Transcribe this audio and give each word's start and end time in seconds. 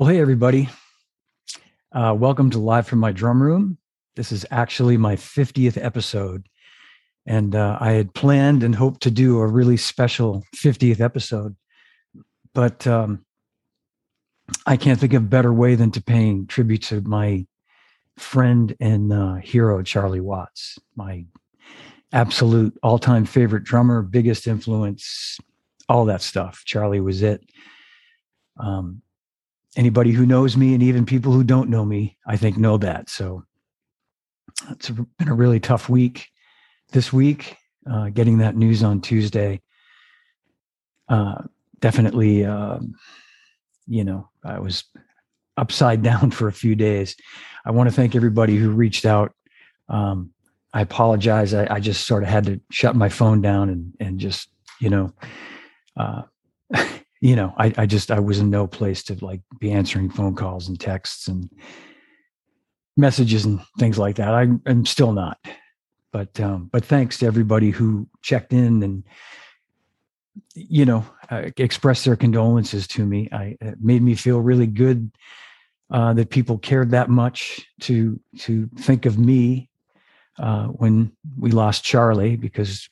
Well, 0.00 0.08
hey, 0.08 0.18
everybody. 0.18 0.70
Uh, 1.92 2.16
welcome 2.18 2.48
to 2.52 2.58
Live 2.58 2.86
from 2.86 3.00
My 3.00 3.12
Drum 3.12 3.42
Room. 3.42 3.76
This 4.16 4.32
is 4.32 4.46
actually 4.50 4.96
my 4.96 5.14
50th 5.14 5.76
episode. 5.76 6.48
And 7.26 7.54
uh, 7.54 7.76
I 7.78 7.90
had 7.90 8.14
planned 8.14 8.62
and 8.62 8.74
hoped 8.74 9.02
to 9.02 9.10
do 9.10 9.40
a 9.40 9.46
really 9.46 9.76
special 9.76 10.42
50th 10.56 11.02
episode. 11.02 11.54
But 12.54 12.86
um, 12.86 13.26
I 14.64 14.78
can't 14.78 14.98
think 14.98 15.12
of 15.12 15.22
a 15.22 15.26
better 15.26 15.52
way 15.52 15.74
than 15.74 15.90
to 15.90 16.02
paying 16.02 16.46
tribute 16.46 16.84
to 16.84 17.02
my 17.02 17.44
friend 18.16 18.74
and 18.80 19.12
uh, 19.12 19.34
hero, 19.34 19.82
Charlie 19.82 20.22
Watts, 20.22 20.78
my 20.96 21.26
absolute 22.10 22.72
all 22.82 22.98
time 22.98 23.26
favorite 23.26 23.64
drummer, 23.64 24.00
biggest 24.00 24.46
influence, 24.46 25.36
all 25.90 26.06
that 26.06 26.22
stuff. 26.22 26.62
Charlie 26.64 27.02
was 27.02 27.20
it. 27.20 27.44
Um, 28.58 29.02
anybody 29.76 30.12
who 30.12 30.26
knows 30.26 30.56
me 30.56 30.74
and 30.74 30.82
even 30.82 31.06
people 31.06 31.32
who 31.32 31.44
don't 31.44 31.70
know 31.70 31.84
me, 31.84 32.16
I 32.26 32.36
think 32.36 32.56
know 32.56 32.76
that. 32.78 33.08
So 33.08 33.44
it's 34.70 34.90
been 34.90 35.28
a 35.28 35.34
really 35.34 35.60
tough 35.60 35.88
week 35.88 36.28
this 36.92 37.12
week, 37.12 37.56
uh, 37.90 38.10
getting 38.10 38.38
that 38.38 38.56
news 38.56 38.82
on 38.82 39.00
Tuesday. 39.00 39.60
Uh, 41.08 41.42
definitely, 41.80 42.44
uh, 42.44 42.78
you 43.86 44.04
know, 44.04 44.28
I 44.44 44.58
was 44.58 44.84
upside 45.56 46.02
down 46.10 46.30
for 46.30 46.48
a 46.48 46.52
few 46.52 46.74
days. 46.74 47.16
I 47.64 47.70
want 47.70 47.88
to 47.88 47.94
thank 47.94 48.14
everybody 48.14 48.56
who 48.56 48.70
reached 48.70 49.04
out. 49.04 49.32
Um, 49.88 50.30
I 50.72 50.82
apologize. 50.82 51.52
I, 51.52 51.66
I, 51.68 51.80
just 51.80 52.06
sort 52.06 52.22
of 52.22 52.28
had 52.28 52.44
to 52.44 52.60
shut 52.70 52.94
my 52.94 53.08
phone 53.08 53.40
down 53.40 53.68
and 53.68 53.92
and 53.98 54.20
just 54.20 54.48
you 54.80 54.88
know, 54.88 55.12
uh, 55.96 56.22
you 57.20 57.36
know, 57.36 57.54
I, 57.58 57.72
I 57.76 57.86
just 57.86 58.10
I 58.10 58.18
was 58.18 58.38
in 58.38 58.50
no 58.50 58.66
place 58.66 59.02
to 59.04 59.24
like 59.24 59.42
be 59.58 59.70
answering 59.70 60.10
phone 60.10 60.34
calls 60.34 60.68
and 60.68 60.80
texts 60.80 61.28
and 61.28 61.50
messages 62.96 63.44
and 63.44 63.60
things 63.78 63.98
like 63.98 64.16
that. 64.16 64.34
I, 64.34 64.48
am 64.66 64.86
still 64.86 65.12
not, 65.12 65.38
but 66.12 66.40
um, 66.40 66.70
but 66.72 66.84
thanks 66.84 67.18
to 67.18 67.26
everybody 67.26 67.70
who 67.70 68.08
checked 68.22 68.52
in 68.52 68.82
and 68.82 69.04
you 70.54 70.86
know 70.86 71.04
uh, 71.30 71.50
expressed 71.58 72.06
their 72.06 72.16
condolences 72.16 72.86
to 72.88 73.04
me. 73.04 73.28
I 73.32 73.56
it 73.60 73.78
made 73.80 74.02
me 74.02 74.14
feel 74.14 74.40
really 74.40 74.66
good 74.66 75.10
uh, 75.90 76.14
that 76.14 76.30
people 76.30 76.56
cared 76.56 76.92
that 76.92 77.10
much 77.10 77.66
to 77.80 78.18
to 78.38 78.70
think 78.78 79.04
of 79.04 79.18
me 79.18 79.68
uh, 80.38 80.68
when 80.68 81.12
we 81.38 81.50
lost 81.50 81.84
Charlie 81.84 82.36
because 82.36 82.88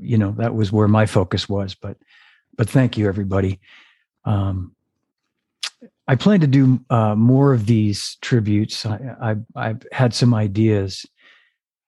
you 0.00 0.16
know 0.16 0.32
that 0.38 0.54
was 0.54 0.72
where 0.72 0.88
my 0.88 1.04
focus 1.04 1.50
was. 1.50 1.74
But 1.74 1.98
but 2.60 2.68
thank 2.68 2.98
you 2.98 3.08
everybody. 3.08 3.58
Um, 4.26 4.76
I 6.06 6.14
plan 6.14 6.40
to 6.40 6.46
do 6.46 6.78
uh, 6.90 7.14
more 7.14 7.54
of 7.54 7.64
these 7.64 8.18
tributes. 8.20 8.84
I, 8.84 9.36
have 9.56 9.86
had 9.92 10.12
some 10.12 10.34
ideas 10.34 11.06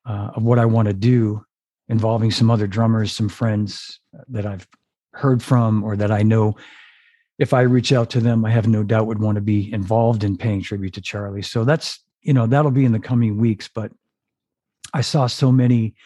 uh, 0.09 0.31
of 0.35 0.45
what 0.45 0.59
I 0.59 0.65
want 0.65 0.89
to 0.89 0.95
do 0.95 1.45
involving 1.91 2.31
some 2.31 2.51
other 2.51 2.67
drummers, 2.67 3.13
some 3.13 3.29
friends 3.29 4.01
that 4.29 4.47
I've 4.47 4.67
heard 5.13 5.43
from 5.43 5.85
or 5.85 5.95
that 5.95 6.11
I 6.11 6.23
know 6.23 6.57
if 7.39 7.53
I 7.53 7.61
reach 7.61 7.93
out 7.93 8.09
to 8.09 8.21
them, 8.21 8.43
I 8.43 8.51
have 8.51 8.67
no 8.67 8.83
doubt 8.83 9.09
would 9.09 9.21
want 9.21 9.35
to 9.35 9.43
be 9.43 9.71
involved 9.75 10.25
in 10.25 10.39
paying 10.39 10.63
tribute 10.63 10.95
to 10.95 11.03
Charlie. 11.03 11.43
So 11.43 11.65
that's, 11.65 12.03
you 12.23 12.33
know, 12.33 12.47
that'll 12.47 12.71
be 12.71 12.87
in 12.87 12.93
the 12.93 12.99
coming 12.99 13.37
weeks. 13.37 13.69
But 13.69 13.93
I 14.95 15.03
saw 15.03 15.27
so 15.27 15.53
many 15.53 15.97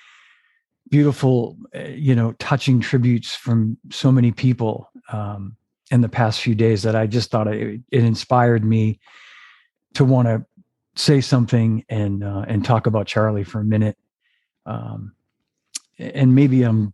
beautiful, 0.91 1.57
eh, 1.73 1.89
you 1.91 2.15
know, 2.15 2.33
touching 2.33 2.81
tributes 2.81 3.35
from 3.35 3.77
so 3.91 4.13
many 4.13 4.33
people 4.33 4.91
um, 5.13 5.57
in 5.91 6.01
the 6.01 6.09
past 6.09 6.41
few 6.41 6.55
days 6.55 6.83
that 6.83 6.97
I 6.97 7.07
just 7.07 7.31
thought 7.31 7.49
it, 7.49 7.81
it 7.91 8.05
inspired 8.05 8.65
me 8.65 9.01
to 9.95 10.05
want 10.05 10.29
to 10.29 10.45
say 10.97 11.21
something 11.21 11.85
and 11.89 12.25
uh, 12.25 12.45
and 12.49 12.65
talk 12.65 12.87
about 12.87 13.07
Charlie 13.07 13.45
for 13.45 13.61
a 13.61 13.65
minute. 13.65 13.97
Um, 14.65 15.13
and 15.99 16.35
maybe 16.35 16.63
I'm 16.63 16.93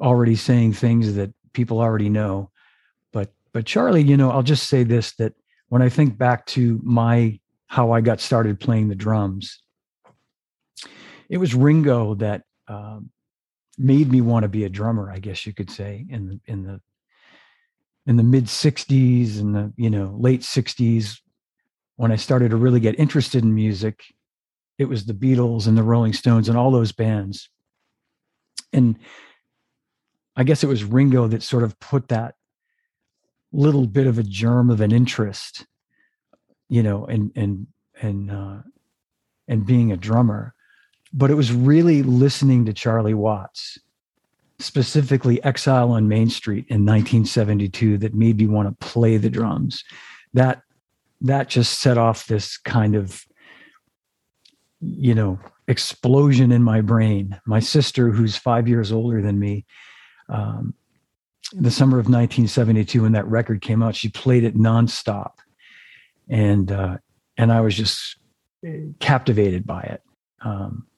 already 0.00 0.36
saying 0.36 0.74
things 0.74 1.14
that 1.14 1.32
people 1.52 1.80
already 1.80 2.08
know, 2.08 2.50
but 3.12 3.32
but 3.52 3.66
Charlie, 3.66 4.02
you 4.02 4.16
know, 4.16 4.30
I'll 4.30 4.42
just 4.42 4.68
say 4.68 4.84
this: 4.84 5.12
that 5.16 5.34
when 5.68 5.82
I 5.82 5.88
think 5.88 6.18
back 6.18 6.46
to 6.46 6.80
my 6.82 7.38
how 7.66 7.92
I 7.92 8.00
got 8.00 8.20
started 8.20 8.60
playing 8.60 8.88
the 8.88 8.94
drums, 8.94 9.60
it 11.28 11.38
was 11.38 11.54
Ringo 11.54 12.14
that 12.16 12.44
um, 12.68 13.10
made 13.78 14.10
me 14.10 14.20
want 14.20 14.44
to 14.44 14.48
be 14.48 14.64
a 14.64 14.68
drummer. 14.68 15.10
I 15.10 15.18
guess 15.18 15.46
you 15.46 15.52
could 15.52 15.70
say 15.70 16.06
in 16.08 16.28
the 16.28 16.40
in 16.46 16.64
the 16.64 16.80
in 18.06 18.16
the 18.16 18.22
mid 18.22 18.46
'60s 18.46 19.40
and 19.40 19.54
the 19.54 19.72
you 19.76 19.90
know 19.90 20.14
late 20.18 20.42
'60s 20.42 21.20
when 21.96 22.12
I 22.12 22.16
started 22.16 22.50
to 22.50 22.56
really 22.56 22.80
get 22.80 22.98
interested 22.98 23.42
in 23.42 23.54
music. 23.54 24.04
It 24.78 24.86
was 24.86 25.06
the 25.06 25.14
Beatles 25.14 25.68
and 25.68 25.78
the 25.78 25.84
Rolling 25.84 26.12
Stones 26.12 26.48
and 26.48 26.58
all 26.58 26.72
those 26.72 26.90
bands. 26.90 27.48
And 28.72 28.98
I 30.34 30.42
guess 30.42 30.64
it 30.64 30.68
was 30.68 30.82
Ringo 30.82 31.28
that 31.28 31.44
sort 31.44 31.62
of 31.62 31.78
put 31.78 32.08
that 32.08 32.34
little 33.52 33.86
bit 33.86 34.08
of 34.08 34.18
a 34.18 34.24
germ 34.24 34.68
of 34.68 34.80
an 34.80 34.90
interest, 34.90 35.66
you 36.68 36.82
know, 36.82 37.06
and 37.06 37.30
and 37.36 37.68
and 38.02 38.30
uh, 38.30 38.58
and 39.46 39.64
being 39.64 39.92
a 39.92 39.96
drummer 39.96 40.54
but 41.14 41.30
it 41.30 41.34
was 41.34 41.52
really 41.52 42.02
listening 42.02 42.64
to 42.66 42.72
Charlie 42.72 43.14
Watts, 43.14 43.78
specifically 44.58 45.42
Exile 45.44 45.92
on 45.92 46.08
Main 46.08 46.28
Street 46.28 46.66
in 46.68 46.84
1972, 46.84 47.98
that 47.98 48.14
made 48.14 48.38
me 48.38 48.48
want 48.48 48.68
to 48.68 48.86
play 48.86 49.16
the 49.16 49.30
drums. 49.30 49.84
That 50.34 50.62
that 51.20 51.48
just 51.48 51.80
set 51.80 51.96
off 51.96 52.26
this 52.26 52.58
kind 52.58 52.96
of 52.96 53.24
you 54.80 55.14
know 55.14 55.38
explosion 55.68 56.50
in 56.50 56.64
my 56.64 56.80
brain. 56.80 57.40
My 57.46 57.60
sister, 57.60 58.10
who's 58.10 58.36
five 58.36 58.66
years 58.66 58.90
older 58.90 59.22
than 59.22 59.38
me, 59.38 59.64
um, 60.28 60.74
the 61.52 61.70
summer 61.70 61.98
of 61.98 62.06
1972, 62.06 63.02
when 63.02 63.12
that 63.12 63.26
record 63.28 63.60
came 63.60 63.84
out, 63.84 63.94
she 63.94 64.08
played 64.08 64.42
it 64.42 64.56
nonstop, 64.56 65.34
and 66.28 66.72
uh, 66.72 66.98
and 67.36 67.52
I 67.52 67.60
was 67.60 67.76
just 67.76 68.16
eh, 68.66 68.80
captivated 68.98 69.64
by 69.64 69.82
it. 69.82 70.02
Um, 70.40 70.88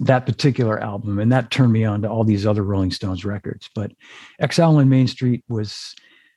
that 0.00 0.26
particular 0.26 0.80
album 0.80 1.18
and 1.18 1.30
that 1.32 1.50
turned 1.50 1.72
me 1.72 1.84
on 1.84 2.02
to 2.02 2.08
all 2.08 2.24
these 2.24 2.46
other 2.46 2.62
rolling 2.62 2.90
stones 2.90 3.24
records. 3.24 3.68
But 3.74 3.92
exile 4.40 4.76
on 4.76 4.88
main 4.88 5.06
street 5.06 5.44
was 5.48 5.94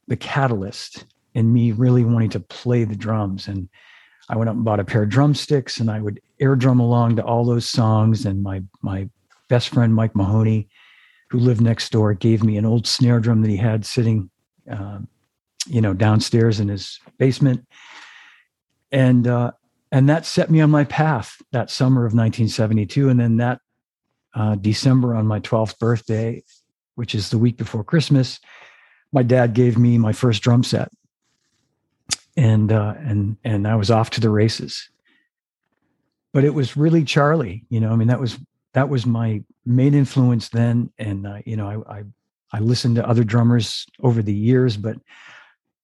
the 0.08 0.18
catalyst 0.18 1.06
in 1.34 1.52
me 1.54 1.72
really 1.72 2.04
wanting 2.04 2.30
to 2.32 2.40
play 2.40 2.84
the 2.84 2.96
drums. 2.96 3.48
And 3.48 3.70
i 4.30 4.36
went 4.36 4.50
up 4.50 4.56
and 4.56 4.66
bought 4.66 4.80
a 4.80 4.84
pair 4.84 5.04
of 5.04 5.10
drumsticks 5.10 5.80
and 5.80 5.92
i 5.92 6.02
would 6.02 6.20
air 6.40 6.56
drum 6.56 6.80
along 6.80 7.16
to 7.16 7.24
all 7.24 7.46
those 7.46 7.70
songs. 7.70 8.26
And 8.26 8.44
my 8.44 8.64
my 8.82 9.10
best 9.48 9.70
friend 9.70 9.94
mike 9.94 10.16
mahoney 10.16 10.68
who 11.30 11.40
lived 11.40 11.62
next 11.62 11.92
door 11.92 12.14
gave 12.14 12.44
me 12.44 12.58
an 12.58 12.66
old 12.66 12.88
snare 12.88 13.20
drum 13.20 13.42
that 13.42 13.50
he 13.50 13.58
had 13.58 13.86
sitting 13.86 14.30
um, 14.70 15.08
you 15.68 15.82
know 15.82 15.94
downstairs 15.94 16.60
in 16.60 16.68
his 16.68 17.00
basement. 17.18 17.66
And 18.92 19.28
uh, 19.28 19.52
and 19.92 20.10
that 20.10 20.26
set 20.26 20.50
me 20.50 20.62
on 20.62 20.70
my 20.70 20.84
path 20.84 21.42
that 21.52 21.70
summer 21.70 22.02
of 22.02 22.14
1972 22.14 23.10
and 23.10 23.20
then 23.20 23.38
that 23.38 23.60
uh, 24.34 24.56
december 24.56 25.16
on 25.16 25.26
my 25.26 25.40
12th 25.40 25.78
birthday 25.80 26.44
which 26.96 27.16
is 27.16 27.30
the 27.30 27.38
week 27.38 27.58
before 27.58 27.84
christmas 27.84 28.40
my 29.16 29.24
dad 29.24 29.54
gave 29.54 29.78
me 29.78 29.98
my 29.98 30.12
first 30.12 30.44
drum 30.44 30.62
set. 30.62 30.92
And 32.38 32.72
uh, 32.72 32.96
and 32.98 33.38
and 33.46 33.66
i 33.66 33.76
was 33.76 33.90
off 33.90 34.10
to 34.12 34.22
the 34.22 34.30
races. 34.30 34.90
But 36.34 36.44
it 36.44 36.54
was 36.54 36.76
really 36.76 37.06
charlie 37.06 37.66
you 37.70 37.80
know 37.80 37.92
i 37.92 37.96
mean 37.96 38.10
that 38.10 38.20
was 38.20 38.38
that 38.74 38.90
was 38.90 39.06
my 39.06 39.42
main 39.66 39.94
influence 39.94 40.50
then. 40.50 40.92
And 41.00 41.26
uh, 41.26 41.40
you 41.46 41.56
know 41.56 41.86
I, 41.88 42.00
I 42.00 42.04
i 42.52 42.60
listened 42.60 42.98
to 42.98 43.08
other 43.08 43.24
drummers 43.24 43.88
over 44.04 44.22
the 44.22 44.34
years 44.34 44.76
but 44.76 44.98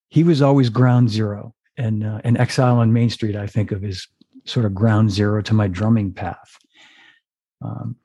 he 0.09 0.23
was 0.23 0.41
always 0.41 0.69
ground 0.69 1.09
zero 1.09 1.55
and 1.81 2.05
uh, 2.05 2.21
and 2.23 2.37
Exile 2.37 2.77
on 2.77 2.93
Main 2.93 3.09
Street 3.09 3.35
I 3.35 3.47
think 3.47 3.71
of 3.71 3.83
as 3.83 4.07
sort 4.45 4.65
of 4.65 4.73
ground 4.73 5.11
zero 5.11 5.41
to 5.41 5.53
my 5.53 5.67
drumming 5.67 6.13
path. 6.13 6.57
Um, 7.61 7.95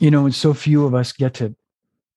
you 0.00 0.10
know, 0.10 0.24
and 0.24 0.34
so 0.34 0.54
few 0.54 0.84
of 0.84 0.94
us 0.94 1.12
get 1.12 1.34
to 1.34 1.54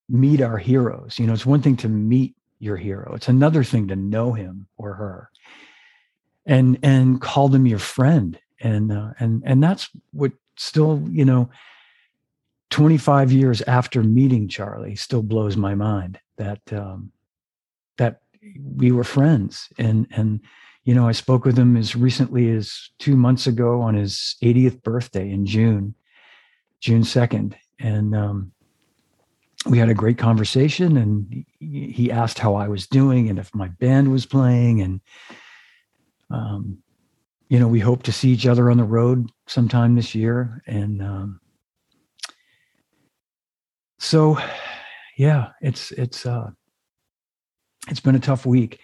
meet 0.08 0.40
our 0.40 0.58
heroes. 0.58 1.18
You 1.18 1.26
know, 1.26 1.32
it's 1.32 1.46
one 1.46 1.62
thing 1.62 1.76
to 1.78 1.88
meet 1.88 2.34
your 2.58 2.76
hero; 2.76 3.12
it's 3.14 3.28
another 3.28 3.64
thing 3.64 3.88
to 3.88 3.96
know 3.96 4.32
him 4.32 4.66
or 4.76 4.94
her, 4.94 5.30
and 6.46 6.78
and 6.82 7.20
call 7.20 7.48
them 7.48 7.66
your 7.66 7.78
friend. 7.78 8.38
And 8.60 8.92
uh, 8.92 9.10
and 9.18 9.42
and 9.44 9.62
that's 9.62 9.88
what 10.12 10.32
still, 10.56 11.02
you 11.10 11.24
know, 11.24 11.50
25 12.70 13.32
years 13.32 13.62
after 13.62 14.02
meeting 14.02 14.48
Charlie, 14.48 14.94
still 14.94 15.22
blows 15.22 15.56
my 15.56 15.74
mind 15.74 16.18
that 16.36 16.60
um, 16.72 17.10
we 18.76 18.92
were 18.92 19.04
friends. 19.04 19.68
And 19.78 20.06
and 20.10 20.40
you 20.84 20.94
know 20.94 21.06
i 21.06 21.12
spoke 21.12 21.44
with 21.44 21.56
him 21.56 21.76
as 21.76 21.94
recently 21.94 22.50
as 22.50 22.90
two 22.98 23.16
months 23.16 23.46
ago 23.46 23.80
on 23.80 23.94
his 23.94 24.34
80th 24.42 24.82
birthday 24.82 25.30
in 25.30 25.46
june 25.46 25.94
june 26.80 27.02
2nd 27.02 27.54
and 27.78 28.16
um 28.16 28.50
we 29.66 29.78
had 29.78 29.88
a 29.88 29.94
great 29.94 30.18
conversation 30.18 30.96
and 30.96 31.44
he 31.60 32.10
asked 32.10 32.38
how 32.38 32.54
I 32.54 32.68
was 32.68 32.86
doing 32.86 33.28
and 33.28 33.38
if 33.38 33.54
my 33.54 33.68
band 33.68 34.10
was 34.10 34.26
playing. 34.26 34.80
And 34.80 35.00
um, 36.30 36.78
you 37.48 37.60
know 37.60 37.68
we 37.68 37.80
hope 37.80 38.02
to 38.04 38.12
see 38.12 38.30
each 38.30 38.46
other 38.46 38.70
on 38.70 38.78
the 38.78 38.84
road 38.84 39.30
sometime 39.46 39.94
this 39.94 40.14
year. 40.14 40.62
And 40.66 41.02
um, 41.02 41.40
so 43.98 44.38
yeah 45.16 45.50
it's 45.60 45.92
it's 45.92 46.26
uh 46.26 46.50
it's 47.88 48.00
been 48.00 48.14
a 48.14 48.20
tough 48.20 48.46
week. 48.46 48.80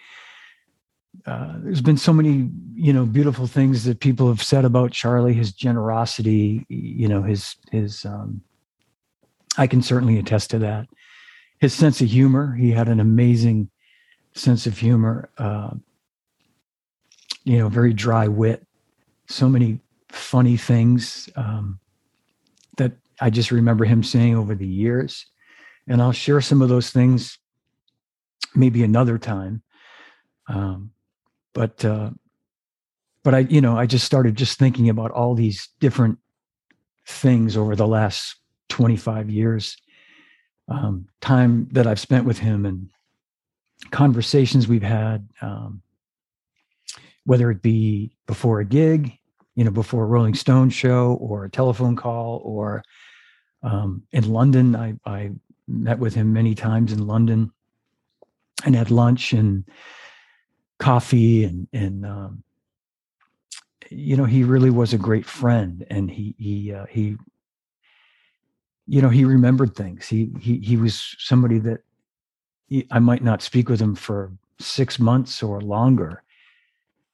Uh, 1.25 1.55
there's 1.59 1.81
been 1.81 1.97
so 1.97 2.13
many 2.13 2.49
you 2.75 2.93
know 2.93 3.05
beautiful 3.05 3.47
things 3.47 3.83
that 3.83 3.99
people 3.99 4.27
have 4.27 4.41
said 4.41 4.63
about 4.63 4.91
charlie 4.91 5.33
his 5.33 5.51
generosity 5.51 6.65
you 6.69 7.07
know 7.07 7.23
his 7.23 7.55
his 7.71 8.05
um 8.05 8.41
i 9.57 9.65
can 9.65 9.81
certainly 9.81 10.17
attest 10.17 10.51
to 10.51 10.59
that. 10.59 10.87
His 11.59 11.73
sense 11.73 11.99
of 11.99 12.07
humor 12.07 12.55
he 12.55 12.71
had 12.71 12.87
an 12.87 12.99
amazing 12.99 13.69
sense 14.33 14.67
of 14.67 14.77
humor 14.77 15.29
uh, 15.37 15.71
you 17.43 17.57
know 17.57 17.69
very 17.69 17.91
dry 17.93 18.27
wit 18.27 18.65
so 19.27 19.49
many 19.49 19.79
funny 20.09 20.57
things 20.57 21.27
um, 21.35 21.79
that 22.77 22.93
i 23.19 23.29
just 23.29 23.51
remember 23.51 23.83
him 23.83 24.03
saying 24.03 24.35
over 24.35 24.53
the 24.53 24.67
years. 24.67 25.25
And 25.87 26.01
i'll 26.03 26.11
share 26.11 26.39
some 26.39 26.61
of 26.61 26.69
those 26.69 26.91
things 26.91 27.38
maybe 28.55 28.83
another 28.83 29.17
time. 29.17 29.61
Um, 30.47 30.91
but 31.53 31.83
uh, 31.85 32.11
but 33.23 33.35
I 33.35 33.39
you 33.39 33.61
know 33.61 33.77
I 33.77 33.85
just 33.85 34.05
started 34.05 34.35
just 34.35 34.57
thinking 34.57 34.89
about 34.89 35.11
all 35.11 35.35
these 35.35 35.69
different 35.79 36.19
things 37.05 37.57
over 37.57 37.75
the 37.75 37.87
last 37.87 38.35
25 38.69 39.29
years. 39.29 39.77
Um, 40.67 41.07
time 41.19 41.67
that 41.71 41.87
I've 41.87 41.99
spent 41.99 42.25
with 42.25 42.37
him 42.37 42.65
and 42.65 42.89
conversations 43.91 44.67
we've 44.67 44.83
had 44.83 45.27
um, 45.41 45.81
whether 47.25 47.49
it 47.49 47.63
be 47.63 48.15
before 48.27 48.59
a 48.59 48.65
gig 48.65 49.17
you 49.55 49.63
know 49.63 49.71
before 49.71 50.03
a 50.03 50.07
Rolling 50.07 50.35
Stone 50.35 50.69
show 50.69 51.17
or 51.19 51.43
a 51.43 51.49
telephone 51.49 51.95
call 51.95 52.41
or 52.45 52.83
um, 53.61 54.03
in 54.11 54.31
London. 54.31 54.75
I, 54.75 54.93
I 55.05 55.31
met 55.67 55.99
with 55.99 56.15
him 56.15 56.31
many 56.31 56.55
times 56.55 56.93
in 56.93 57.05
London 57.05 57.51
and 58.65 58.75
had 58.75 58.91
lunch 58.91 59.33
and 59.33 59.63
coffee 60.79 61.43
and 61.43 61.67
and 61.73 62.05
um, 62.05 62.43
you 63.89 64.15
know 64.15 64.25
he 64.25 64.43
really 64.43 64.69
was 64.69 64.93
a 64.93 64.97
great 64.97 65.25
friend 65.25 65.85
and 65.89 66.09
he 66.09 66.35
he 66.37 66.73
uh, 66.73 66.85
he 66.89 67.17
you 68.87 69.01
know 69.01 69.09
he 69.09 69.25
remembered 69.25 69.75
things. 69.75 70.07
He 70.07 70.31
he 70.39 70.57
he 70.59 70.77
was 70.77 71.15
somebody 71.19 71.59
that 71.59 71.81
he, 72.67 72.87
I 72.91 72.99
might 72.99 73.23
not 73.23 73.41
speak 73.41 73.69
with 73.69 73.79
him 73.79 73.95
for 73.95 74.31
6 74.59 74.99
months 74.99 75.41
or 75.41 75.61
longer. 75.61 76.23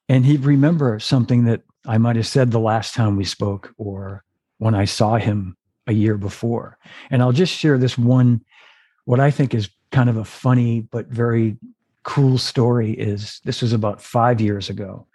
And 0.08 0.26
he'd 0.26 0.46
remember 0.46 1.00
something 1.00 1.46
that 1.46 1.62
I 1.86 1.98
might 1.98 2.16
have 2.16 2.28
said 2.28 2.52
the 2.52 2.60
last 2.60 2.94
time 2.94 3.16
we 3.16 3.26
spoke 3.26 3.74
or 3.78 4.24
when 4.58 4.76
I 4.76 4.86
saw 4.86 5.16
him 5.16 5.58
a 5.88 5.94
year 5.94 6.18
before. 6.18 6.78
And 7.10 7.22
I'll 7.22 7.32
just 7.32 7.54
share 7.54 7.78
this 7.78 7.98
one 7.98 8.44
what 9.06 9.20
I 9.20 9.32
think 9.32 9.54
is 9.54 9.70
kind 9.96 10.10
of 10.10 10.18
a 10.18 10.26
funny 10.26 10.82
but 10.82 11.08
very 11.08 11.56
cool 12.04 12.38
story 12.38 12.92
is 12.92 13.40
this 13.46 13.62
was 13.62 13.72
about 13.72 14.02
five 14.02 14.42
years 14.42 14.70
ago. 14.70 15.08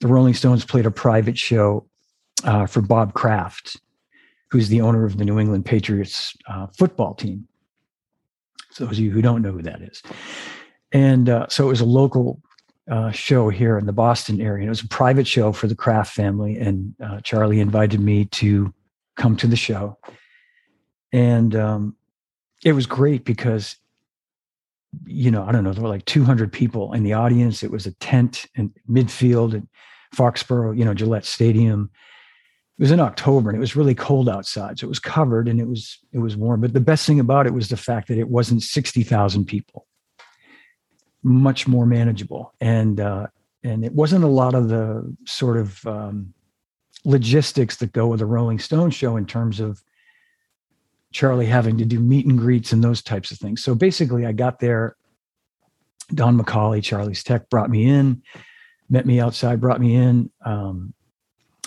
The 0.00 0.08
Rolling 0.08 0.34
Stones 0.34 0.64
played 0.64 0.84
a 0.84 0.90
private 0.90 1.38
show 1.38 1.86
uh, 2.42 2.66
for 2.66 2.82
Bob 2.82 3.14
Kraft, 3.14 3.76
who's 4.50 4.68
the 4.68 4.80
owner 4.80 5.04
of 5.04 5.16
the 5.16 5.24
New 5.24 5.38
England 5.38 5.64
Patriots 5.64 6.36
uh, 6.48 6.66
football 6.76 7.14
team. 7.14 7.46
So 8.72 8.84
those 8.84 8.98
of 8.98 9.04
you 9.04 9.12
who 9.12 9.22
don't 9.22 9.42
know 9.42 9.52
who 9.52 9.62
that 9.62 9.80
is. 9.80 10.02
And 10.90 11.28
uh, 11.28 11.46
so 11.48 11.66
it 11.66 11.68
was 11.68 11.80
a 11.80 11.84
local 11.86 12.42
uh, 12.90 13.12
show 13.12 13.48
here 13.48 13.78
in 13.78 13.86
the 13.86 13.92
Boston 13.92 14.40
area. 14.40 14.62
And 14.62 14.66
it 14.66 14.70
was 14.70 14.82
a 14.82 14.88
private 14.88 15.28
show 15.28 15.52
for 15.52 15.68
the 15.68 15.76
Kraft 15.76 16.12
family. 16.12 16.56
And 16.56 16.96
uh, 17.00 17.20
Charlie 17.20 17.60
invited 17.60 18.00
me 18.00 18.24
to 18.24 18.74
come 19.16 19.36
to 19.36 19.46
the 19.46 19.56
show. 19.56 19.98
And 21.12 21.54
um, 21.54 21.94
it 22.64 22.72
was 22.72 22.86
great 22.86 23.24
because 23.24 23.76
you 25.04 25.30
know, 25.30 25.44
I 25.44 25.52
don't 25.52 25.64
know, 25.64 25.72
there 25.72 25.82
were 25.82 25.88
like 25.88 26.04
200 26.04 26.52
people 26.52 26.92
in 26.92 27.02
the 27.02 27.12
audience. 27.12 27.62
It 27.62 27.70
was 27.70 27.86
a 27.86 27.92
tent 27.94 28.46
in 28.54 28.72
midfield 28.88 29.54
at 29.54 29.62
Foxborough, 30.16 30.76
you 30.76 30.84
know, 30.84 30.94
Gillette 30.94 31.24
Stadium. 31.24 31.90
It 32.78 32.82
was 32.82 32.90
in 32.90 33.00
October 33.00 33.50
and 33.50 33.56
it 33.56 33.60
was 33.60 33.76
really 33.76 33.94
cold 33.94 34.28
outside. 34.28 34.78
So 34.78 34.86
it 34.86 34.88
was 34.88 34.98
covered 34.98 35.48
and 35.48 35.60
it 35.60 35.66
was 35.66 35.98
it 36.12 36.18
was 36.18 36.36
warm. 36.36 36.60
But 36.60 36.72
the 36.72 36.80
best 36.80 37.06
thing 37.06 37.20
about 37.20 37.46
it 37.46 37.54
was 37.54 37.68
the 37.68 37.76
fact 37.76 38.08
that 38.08 38.18
it 38.18 38.28
wasn't 38.28 38.62
60,000 38.62 39.44
people. 39.46 39.86
Much 41.22 41.66
more 41.66 41.86
manageable. 41.86 42.54
And 42.60 43.00
uh 43.00 43.28
and 43.66 43.84
it 43.84 43.92
wasn't 43.92 44.24
a 44.24 44.28
lot 44.28 44.54
of 44.54 44.68
the 44.68 45.16
sort 45.24 45.56
of 45.56 45.84
um, 45.86 46.32
logistics 47.04 47.76
that 47.76 47.92
go 47.92 48.06
with 48.06 48.20
a 48.20 48.26
Rolling 48.26 48.58
Stone 48.58 48.90
show 48.90 49.16
in 49.16 49.26
terms 49.26 49.58
of 49.58 49.82
Charlie 51.16 51.46
having 51.46 51.78
to 51.78 51.86
do 51.86 51.98
meet 51.98 52.26
and 52.26 52.38
greets 52.38 52.72
and 52.72 52.84
those 52.84 53.00
types 53.00 53.30
of 53.30 53.38
things. 53.38 53.64
So 53.64 53.74
basically, 53.74 54.26
I 54.26 54.32
got 54.32 54.60
there. 54.60 54.96
Don 56.14 56.38
McCauley, 56.38 56.82
Charlie's 56.82 57.24
Tech, 57.24 57.48
brought 57.48 57.70
me 57.70 57.88
in, 57.88 58.22
met 58.90 59.06
me 59.06 59.18
outside, 59.18 59.58
brought 59.58 59.80
me 59.80 59.94
in. 59.94 60.30
Um, 60.44 60.92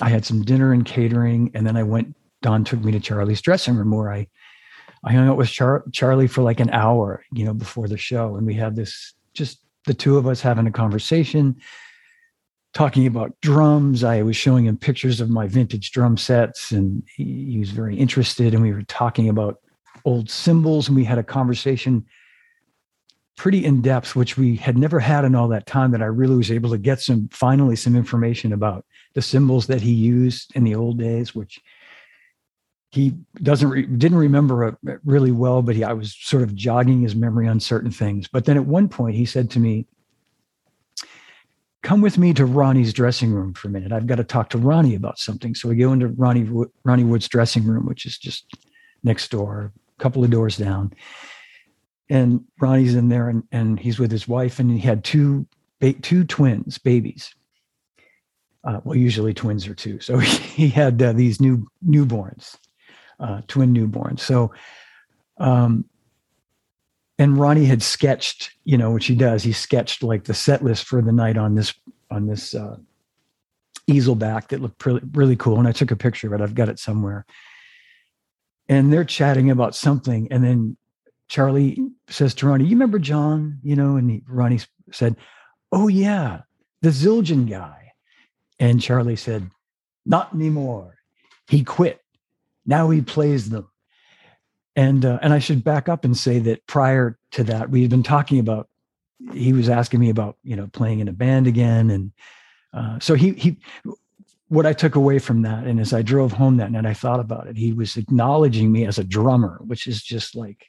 I 0.02 0.10
had 0.10 0.24
some 0.24 0.44
dinner 0.44 0.72
and 0.72 0.86
catering, 0.86 1.50
and 1.56 1.66
then 1.66 1.76
I 1.76 1.82
went. 1.82 2.16
Don 2.44 2.64
took 2.64 2.82
me 2.84 2.92
to 2.92 3.00
Charlie's 3.00 3.42
dressing 3.42 3.76
room 3.76 3.90
where 3.90 4.14
I, 4.14 4.28
I 5.04 5.14
hung 5.14 5.28
out 5.28 5.36
with 5.36 5.50
Char- 5.50 5.84
Charlie 5.92 6.28
for 6.28 6.44
like 6.44 6.60
an 6.60 6.70
hour, 6.70 7.26
you 7.34 7.44
know, 7.44 7.56
before 7.56 7.88
the 7.88 7.98
show, 7.98 8.36
and 8.36 8.46
we 8.46 8.54
had 8.54 8.76
this 8.76 9.16
just 9.34 9.62
the 9.86 9.96
two 9.96 10.20
of 10.20 10.28
us 10.28 10.42
having 10.42 10.68
a 10.68 10.72
conversation 10.72 11.60
talking 12.74 13.08
about 13.08 13.40
drums. 13.42 14.04
I 14.04 14.22
was 14.22 14.36
showing 14.36 14.66
him 14.66 14.78
pictures 14.78 15.22
of 15.22 15.30
my 15.30 15.48
vintage 15.48 15.92
drum 15.92 16.18
sets, 16.18 16.72
and 16.72 17.04
he, 17.16 17.52
he, 17.52 17.60
was 17.60 17.72
very 17.72 17.98
interested. 17.98 18.54
And 18.54 18.62
we 18.62 18.74
were 18.74 18.84
talking 18.84 19.30
about 19.30 19.60
old 20.06 20.30
cymbals, 20.30 20.88
and 20.88 20.96
we 20.96 21.04
had 21.04 21.18
a 21.18 21.24
conversation 21.24 22.06
pretty 23.38 23.64
in 23.64 23.82
depth, 23.82 24.16
which 24.16 24.38
we 24.38 24.56
had 24.56 24.78
never 24.78 25.00
had 25.00 25.26
in 25.26 25.34
all 25.34 25.48
that 25.48 25.66
time. 25.66 25.92
That 25.92 26.02
I 26.02 26.08
really 26.08 26.36
was 26.36 26.52
able 26.52 26.70
to 26.72 26.78
get 26.78 27.02
some 27.02 27.30
finally 27.32 27.76
some 27.76 27.96
information 27.96 28.54
about 28.54 28.86
the 29.16 29.22
cymbals 29.22 29.68
that 29.68 29.82
he 29.82 29.92
used 29.92 30.56
in 30.56 30.64
the 30.64 30.76
old 30.76 31.00
days, 31.00 31.34
which 31.34 31.60
he 32.92 33.16
doesn't 33.42 33.70
re- 33.70 33.86
didn't 33.86 34.18
remember 34.18 34.66
uh, 34.66 34.72
really 35.04 35.32
well, 35.32 35.62
but 35.62 35.76
he, 35.76 35.84
I 35.84 35.94
was 35.94 36.16
sort 36.20 36.44
of 36.44 36.56
jogging 36.56 37.02
his 37.02 37.16
memory 37.16 37.48
on 37.48 37.60
certain 37.60 37.92
things. 37.92 38.28
But 38.28 38.46
then 38.46 38.58
at 38.58 38.66
one 38.66 38.90
point, 38.90 39.16
he 39.16 39.26
said 39.26 39.50
to 39.52 39.60
me, 39.60 39.86
come 41.82 42.02
with 42.02 42.18
me 42.18 42.34
to 42.34 42.46
Ronnie's 42.46 42.94
dressing 42.94 43.32
room 43.32 43.54
for 43.54 43.68
a 43.68 43.72
minute. 43.72 43.92
I've 43.92 44.08
got 44.08 44.16
to 44.16 44.24
talk 44.24 44.50
to 44.50 44.58
Ronnie 44.58 44.96
about 44.96 45.18
something. 45.18 45.56
So 45.56 45.70
we 45.70 45.76
go 45.76 45.94
into 45.94 46.10
Ronnie 46.10 46.50
Ronnie 46.84 47.04
Wood's 47.04 47.28
dressing 47.28 47.66
room, 47.66 47.86
which 47.86 48.06
is 48.06 48.18
just 48.18 48.46
next 49.04 49.32
door, 49.32 49.72
a 49.98 50.02
couple 50.02 50.24
of 50.24 50.30
doors 50.30 50.58
down. 50.58 50.94
And 52.10 52.44
Ronnie's 52.60 52.96
in 52.96 53.10
there, 53.10 53.30
and, 53.30 53.44
and 53.52 53.80
he's 53.80 54.00
with 54.00 54.12
his 54.12 54.28
wife, 54.28 54.60
and 54.60 54.72
he 54.72 54.80
had 54.80 55.04
two 55.04 55.48
two 56.02 56.24
twins, 56.26 56.78
babies. 56.78 57.34
Uh, 58.64 58.82
well, 58.84 58.98
usually 58.98 59.34
twins 59.34 59.68
are 59.68 59.76
two. 59.76 60.00
So 60.02 60.18
he, 60.18 60.38
he 60.66 60.70
had 60.70 61.02
uh, 61.02 61.14
these 61.14 61.40
new 61.40 61.68
newborns, 61.88 62.58
uh, 63.20 63.42
twin 63.48 63.74
newborns. 63.74 64.20
So 64.20 64.52
um, 65.38 65.86
and 67.20 67.38
Ronnie 67.38 67.66
had 67.66 67.84
sketched, 67.84 68.52
you 68.64 68.78
know, 68.78 68.92
which 68.92 69.06
he 69.06 69.14
does. 69.14 69.44
He 69.44 69.52
sketched 69.52 70.02
like 70.02 70.24
the 70.24 70.34
set 70.34 70.64
list 70.64 70.86
for 70.86 71.02
the 71.02 71.12
night 71.12 71.38
on 71.38 71.54
this 71.54 71.74
on 72.10 72.26
this 72.26 72.56
uh, 72.56 72.78
easel 73.86 74.16
back 74.16 74.48
that 74.48 74.62
looked 74.62 74.84
really 74.86 75.02
really 75.14 75.36
cool. 75.36 75.60
And 75.60 75.68
I 75.68 75.74
took 75.74 75.92
a 75.92 75.98
picture 75.98 76.34
it. 76.34 76.42
I've 76.42 76.56
got 76.56 76.70
it 76.70 76.80
somewhere. 76.80 77.26
And 78.70 78.94
they're 78.94 79.04
chatting 79.04 79.52
about 79.52 79.76
something, 79.76 80.30
and 80.32 80.44
then 80.44 80.78
Charlie 81.28 81.78
says 82.08 82.34
to 82.36 82.48
Ronnie, 82.48 82.66
"You 82.66 82.72
remember 82.72 83.00
John?" 83.00 83.60
You 83.64 83.76
know, 83.76 83.98
and 83.98 84.10
he, 84.10 84.24
Ronnie 84.28 84.62
said, 84.92 85.18
"Oh 85.72 85.90
yeah, 85.90 86.42
the 86.82 86.90
Zildjian 86.90 87.50
guy." 87.50 87.92
And 88.60 88.82
Charlie 88.82 89.16
said, 89.16 89.50
"Not 90.06 90.34
anymore. 90.34 90.96
He 91.48 91.64
quit. 91.64 92.00
Now 92.66 92.90
he 92.92 93.02
plays 93.02 93.50
them." 93.50 93.69
And 94.76 95.06
uh, 95.06 95.20
and 95.22 95.34
I 95.34 95.40
should 95.40 95.64
back 95.64 95.90
up 95.90 96.06
and 96.06 96.16
say 96.16 96.40
that 96.40 96.66
prior 96.68 97.18
to 97.32 97.44
that, 97.46 97.70
we 97.70 97.82
had 97.82 97.90
been 97.90 98.04
talking 98.04 98.40
about. 98.40 98.68
He 99.34 99.52
was 99.52 99.68
asking 99.68 100.00
me 100.00 100.10
about 100.10 100.38
you 100.44 100.56
know 100.56 100.68
playing 100.68 101.00
in 101.00 101.08
a 101.08 101.14
band 101.14 101.48
again, 101.48 101.90
and 101.90 102.12
uh, 102.74 103.00
so 103.00 103.16
he 103.16 103.34
he. 103.34 103.58
What 104.48 104.66
I 104.66 104.74
took 104.74 104.96
away 104.96 105.20
from 105.20 105.44
that, 105.44 105.66
and 105.66 105.80
as 105.80 105.94
I 105.94 106.02
drove 106.02 106.32
home 106.32 106.58
that 106.58 106.72
night, 106.72 106.86
I 106.86 106.94
thought 106.96 107.20
about 107.20 107.46
it. 107.46 107.56
He 107.56 107.72
was 107.72 107.98
acknowledging 107.98 108.72
me 108.72 108.86
as 108.86 108.98
a 108.98 109.04
drummer, 109.04 109.60
which 109.64 109.86
is 109.86 110.02
just 110.02 110.36
like 110.36 110.66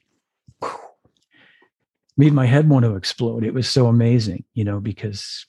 made 2.20 2.34
my 2.34 2.44
head 2.44 2.68
want 2.68 2.84
to 2.84 2.96
explode. 2.96 3.42
It 3.42 3.54
was 3.54 3.66
so 3.66 3.86
amazing, 3.86 4.44
you 4.52 4.64
know, 4.64 4.80
because 4.80 5.46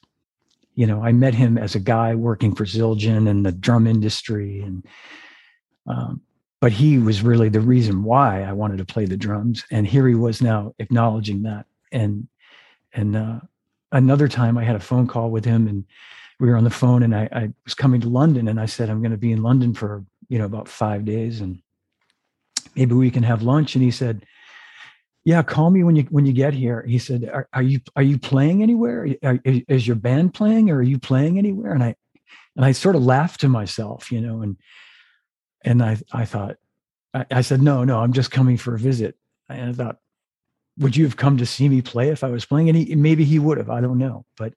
you 0.75 0.87
know 0.87 1.03
I 1.03 1.11
met 1.11 1.33
him 1.33 1.57
as 1.57 1.75
a 1.75 1.79
guy 1.79 2.15
working 2.15 2.55
for 2.55 2.65
Zildjian 2.65 3.27
and 3.27 3.45
the 3.45 3.51
drum 3.51 3.87
industry, 3.87 4.61
and 4.61 4.85
um, 5.87 6.21
but 6.61 6.71
he 6.71 6.99
was 6.99 7.23
really 7.23 7.49
the 7.49 7.59
reason 7.59 8.03
why 8.03 8.43
I 8.43 8.53
wanted 8.53 8.77
to 8.77 8.85
play 8.85 9.05
the 9.05 9.17
drums. 9.17 9.65
And 9.71 9.85
here 9.85 10.07
he 10.07 10.13
was 10.13 10.41
now 10.41 10.73
acknowledging 10.77 11.41
that. 11.43 11.65
And 11.91 12.27
and 12.93 13.15
uh, 13.17 13.39
another 13.91 14.27
time 14.27 14.57
I 14.57 14.63
had 14.63 14.75
a 14.75 14.79
phone 14.79 15.07
call 15.07 15.31
with 15.31 15.43
him 15.43 15.67
and 15.67 15.85
we 16.39 16.49
were 16.49 16.57
on 16.57 16.63
the 16.63 16.69
phone 16.69 17.03
and 17.03 17.15
I, 17.15 17.27
I 17.31 17.53
was 17.65 17.73
coming 17.73 17.99
to 18.01 18.09
London 18.09 18.47
and 18.47 18.59
I 18.59 18.65
said, 18.65 18.89
I'm 18.89 19.01
going 19.01 19.11
to 19.11 19.17
be 19.17 19.31
in 19.31 19.43
London 19.43 19.73
for, 19.73 20.05
you 20.29 20.37
know, 20.37 20.45
about 20.45 20.67
five 20.67 21.03
days 21.05 21.41
and 21.41 21.61
maybe 22.75 22.93
we 22.93 23.11
can 23.11 23.23
have 23.23 23.43
lunch. 23.43 23.75
And 23.75 23.83
he 23.83 23.91
said, 23.91 24.25
yeah, 25.23 25.41
call 25.41 25.69
me 25.69 25.83
when 25.83 25.95
you, 25.95 26.03
when 26.09 26.25
you 26.25 26.33
get 26.33 26.53
here. 26.53 26.83
He 26.85 26.99
said, 26.99 27.29
are, 27.31 27.47
are 27.53 27.61
you, 27.61 27.79
are 27.95 28.03
you 28.03 28.17
playing 28.17 28.61
anywhere? 28.61 29.07
Are, 29.23 29.39
is 29.45 29.87
your 29.87 29.95
band 29.95 30.33
playing 30.33 30.69
or 30.69 30.77
are 30.77 30.83
you 30.83 30.99
playing 30.99 31.37
anywhere? 31.37 31.73
And 31.73 31.83
I, 31.83 31.95
and 32.55 32.65
I 32.65 32.73
sort 32.73 32.95
of 32.95 33.03
laughed 33.03 33.39
to 33.41 33.49
myself, 33.49 34.11
you 34.11 34.19
know, 34.19 34.41
and, 34.41 34.57
and 35.63 35.81
I, 35.83 35.97
I 36.11 36.25
thought, 36.25 36.57
I, 37.13 37.25
I 37.31 37.41
said, 37.41 37.61
no, 37.61 37.83
no, 37.83 37.99
I'm 37.99 38.13
just 38.13 38.31
coming 38.31 38.57
for 38.57 38.75
a 38.75 38.79
visit. 38.79 39.15
And 39.49 39.69
I 39.69 39.73
thought, 39.73 39.97
would 40.77 40.95
you 40.95 41.03
have 41.03 41.17
come 41.17 41.37
to 41.37 41.45
see 41.45 41.67
me 41.69 41.81
play 41.81 42.09
if 42.09 42.23
I 42.23 42.29
was 42.29 42.45
playing? 42.45 42.69
And 42.69 42.77
he, 42.77 42.95
maybe 42.95 43.25
he 43.25 43.39
would 43.39 43.57
have, 43.57 43.69
I 43.69 43.81
don't 43.81 43.97
know. 43.97 44.25
But, 44.37 44.53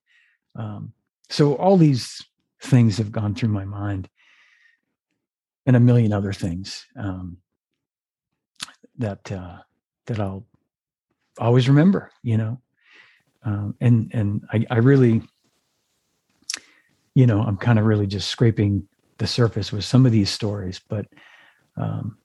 um, 0.55 0.93
so 1.29 1.55
all 1.55 1.77
these 1.77 2.21
things 2.61 2.97
have 2.97 3.11
gone 3.11 3.35
through 3.35 3.49
my 3.49 3.65
mind 3.65 4.09
and 5.65 5.75
a 5.75 5.79
million 5.79 6.13
other 6.13 6.33
things 6.33 6.85
um, 6.95 7.37
that 8.97 9.31
uh, 9.31 9.57
that 10.05 10.19
I'll 10.19 10.45
always 11.39 11.67
remember, 11.67 12.11
you 12.23 12.37
know. 12.37 12.61
Um, 13.43 13.75
and 13.81 14.11
and 14.13 14.45
I, 14.51 14.65
I 14.69 14.77
really, 14.77 15.21
you 17.13 17.25
know, 17.25 17.41
I'm 17.41 17.57
kind 17.57 17.79
of 17.79 17.85
really 17.85 18.07
just 18.07 18.29
scraping 18.29 18.87
the 19.17 19.27
surface 19.27 19.71
with 19.71 19.83
some 19.83 20.05
of 20.05 20.11
these 20.11 20.29
stories, 20.29 20.81
but 20.87 21.05
um, 21.77 22.17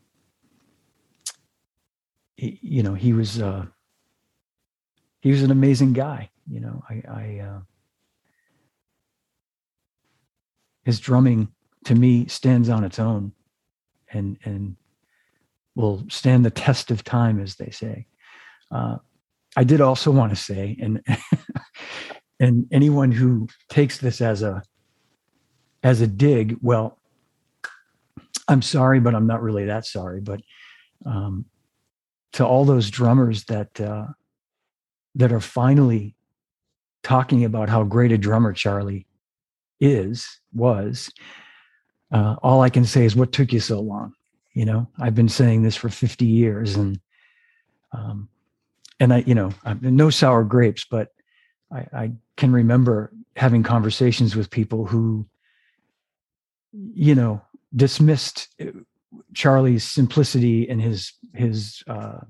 he, 2.37 2.59
you 2.63 2.83
know, 2.83 2.95
he 2.95 3.13
was 3.13 3.41
uh, 3.41 3.67
he 5.21 5.31
was 5.31 5.43
an 5.43 5.51
amazing 5.51 5.93
guy. 5.93 6.31
You 6.51 6.61
know, 6.61 6.83
I, 6.89 7.03
I 7.09 7.39
uh, 7.47 7.61
his 10.85 11.01
drumming 11.01 11.49
to 11.85 11.95
me 11.95 12.27
stands 12.27 12.69
on 12.69 12.85
its 12.85 12.99
own 12.99 13.33
and 14.13 14.39
and 14.45 14.77
will 15.75 16.05
stand 16.09 16.45
the 16.45 16.51
test 16.51 16.91
of 16.91 17.05
time 17.05 17.41
as 17.41 17.57
they 17.57 17.71
say 17.71 18.07
uh, 18.71 18.97
i 19.57 19.65
did 19.65 19.81
also 19.81 20.11
want 20.11 20.31
to 20.31 20.37
say 20.37 20.77
and 20.81 21.03
and 22.41 22.67
anyone 22.73 23.13
who 23.13 23.49
takes 23.69 23.99
this 23.99 24.21
as 24.21 24.43
a 24.43 24.63
as 25.83 26.01
a 26.01 26.07
dig 26.07 26.57
well 26.61 26.99
i'm 28.49 28.63
sorry 28.63 29.01
but 29.01 29.15
i'm 29.15 29.27
not 29.27 29.43
really 29.43 29.67
that 29.67 29.87
sorry 29.87 30.21
but 30.21 30.41
um, 31.07 31.47
to 32.33 32.47
all 32.47 32.65
those 32.65 32.91
drummers 32.91 33.45
that 33.45 33.81
uh, 33.81 34.07
that 35.15 35.33
are 35.33 35.41
finally 35.41 36.15
talking 37.03 37.45
about 37.45 37.69
how 37.69 37.83
great 37.83 38.13
a 38.13 38.19
drummer 38.19 38.53
charlie 38.53 39.07
is 39.81 40.41
was 40.53 41.11
uh, 42.13 42.37
all 42.43 42.61
i 42.61 42.71
can 42.71 42.85
say 42.85 43.05
is 43.05 43.17
what 43.17 43.33
took 43.33 43.53
you 43.53 43.61
so 43.61 43.81
long? 43.81 44.13
You 44.53 44.65
know 44.65 44.89
i've 44.99 45.15
been 45.15 45.29
saying 45.29 45.63
this 45.63 45.77
for 45.77 45.89
50 45.89 46.27
years 46.27 46.77
and 46.77 47.01
um, 47.93 48.29
and 48.99 49.15
i 49.15 49.19
you 49.27 49.35
know 49.35 49.53
no 49.81 50.11
sour 50.11 50.45
grapes 50.45 50.85
but 50.85 51.09
I, 51.73 51.87
I 51.93 52.13
can 52.37 52.53
remember 52.53 53.13
having 53.37 53.63
conversations 53.63 54.35
with 54.35 54.51
people 54.51 54.87
who 54.87 55.27
you 56.73 57.15
know 57.15 57.41
dismissed 57.75 58.49
uh, 58.61 58.67
charlie's 59.35 59.85
simplicity 59.85 60.69
and 60.69 60.81
his 60.81 61.13
his 61.35 61.83
uh, 61.89 62.21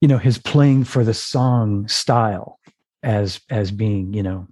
you 0.00 0.08
know 0.08 0.18
his 0.18 0.38
playing 0.38 0.84
for 0.84 1.04
the 1.04 1.14
song 1.14 1.86
style 1.88 2.58
as 3.02 3.40
as 3.50 3.70
being 3.70 4.12
you 4.12 4.22
know 4.22 4.46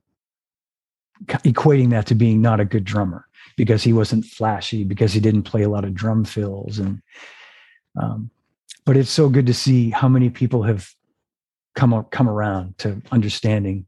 equating 1.29 1.91
that 1.91 2.07
to 2.07 2.15
being 2.15 2.43
not 2.43 2.61
a 2.61 2.65
good 2.65 2.85
drummer 2.85 3.27
because 3.57 3.83
he 3.83 3.93
wasn't 3.93 4.25
flashy 4.25 4.85
because 4.85 5.13
he 5.13 5.21
didn't 5.21 5.45
play 5.45 5.63
a 5.63 5.69
lot 5.69 5.85
of 5.85 5.95
drum 5.95 6.25
fills 6.25 6.79
and 6.79 7.01
um, 8.01 8.31
but 8.85 8.97
it's 8.97 9.11
so 9.11 9.29
good 9.29 9.47
to 9.47 9.55
see 9.55 9.91
how 9.91 10.09
many 10.09 10.29
people 10.29 10.63
have 10.63 10.91
come 11.75 12.05
come 12.11 12.29
around 12.29 12.77
to 12.79 13.01
understanding 13.11 13.87